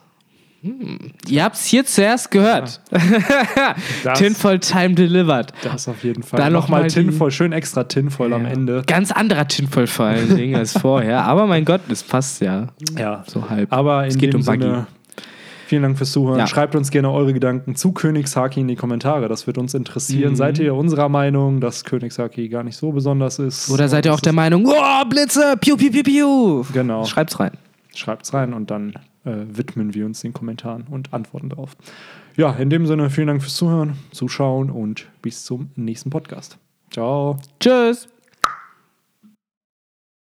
Hm. 0.62 1.12
Ihr 1.28 1.44
habt's 1.44 1.66
hier 1.66 1.86
zuerst 1.86 2.32
gehört. 2.32 2.82
Das- 4.04 4.20
Tinfoil 4.20 4.60
Time 4.60 4.94
delivered. 4.94 5.52
Das 5.64 5.88
auf 5.88 6.04
jeden 6.04 6.22
Fall. 6.24 6.40
Dann 6.40 6.54
noch 6.54 6.64
Nochmal 6.64 6.82
mal 6.82 6.88
die- 6.90 6.94
Tinfoil, 6.94 7.32
schön 7.32 7.52
extra 7.54 7.84
Tinfoil 7.86 8.34
am 8.34 8.44
Ja. 8.44 8.50
Ende. 8.52 8.84
Ganz 8.86 9.12
anderer 9.12 9.48
Tinfoil 9.48 9.88
vor 9.88 10.06
allen 10.06 10.36
Dingen 10.36 10.56
als 10.56 10.74
vorher. 10.78 11.24
Aber 11.26 11.48
mein 11.48 11.66
Gott, 11.66 11.82
das 11.88 12.04
passt 12.04 12.42
ja. 12.42 12.68
Ja. 12.98 13.24
So 13.28 13.50
halb. 13.50 13.72
Aber 13.74 14.04
in 14.04 14.10
Es 14.10 14.18
geht 14.18 14.34
dem 14.34 14.42
um 14.42 14.46
Buggy. 14.46 14.62
Sinne, 14.62 14.88
vielen 15.66 15.84
Dank 15.84 15.98
fürs 15.98 16.12
Zuhören. 16.12 16.40
Ja. 16.40 16.48
Schreibt 16.48 16.76
uns 16.76 16.92
gerne 16.92 17.12
eure 17.12 17.34
Gedanken 17.34 17.76
zu 17.76 17.92
Königshaki 17.92 18.62
in 18.62 18.68
die 18.68 18.76
Kommentare. 18.76 19.28
Das 19.28 19.48
wird 19.48 19.58
uns 19.58 19.74
interessieren. 19.74 20.32
Mhm. 20.32 20.36
Seid 20.36 20.60
ihr 20.60 20.74
unserer 20.76 21.10
Meinung, 21.10 21.60
dass 21.60 21.84
Königshaki 21.84 22.50
gar 22.50 22.64
nicht 22.64 22.78
so 22.78 22.92
besonders 22.92 23.40
ist? 23.40 23.70
Oder 23.70 23.88
seid 23.88 24.06
ihr 24.06 24.14
auch 24.14 24.20
der 24.20 24.34
Meinung, 24.34 24.66
oh, 24.68 25.06
Blitze, 25.10 25.56
piu, 25.60 25.78
piu, 25.78 25.92
piu, 25.92 26.04
piu. 26.04 26.66
Genau. 26.74 27.06
Schreibt's 27.06 27.40
rein. 27.40 27.52
Schreibt's 27.94 28.34
rein 28.34 28.54
und 28.54 28.72
dann 28.72 28.94
äh, 29.26 29.32
widmen 29.48 29.94
wir 29.94 30.06
uns 30.06 30.22
den 30.22 30.34
Kommentaren 30.34 30.86
und 30.90 31.14
antworten 31.14 31.50
darauf. 31.50 31.76
Ja, 32.36 32.52
in 32.52 32.70
dem 32.70 32.86
Sinne, 32.86 33.10
vielen 33.10 33.28
Dank 33.28 33.42
fürs 33.42 33.56
Zuhören, 33.56 33.98
Zuschauen 34.12 34.70
und 34.70 35.08
bis 35.22 35.46
zum 35.46 35.70
nächsten 35.76 36.10
Podcast. 36.10 36.58
Ciao. 36.92 37.38
Tschüss. 37.60 38.08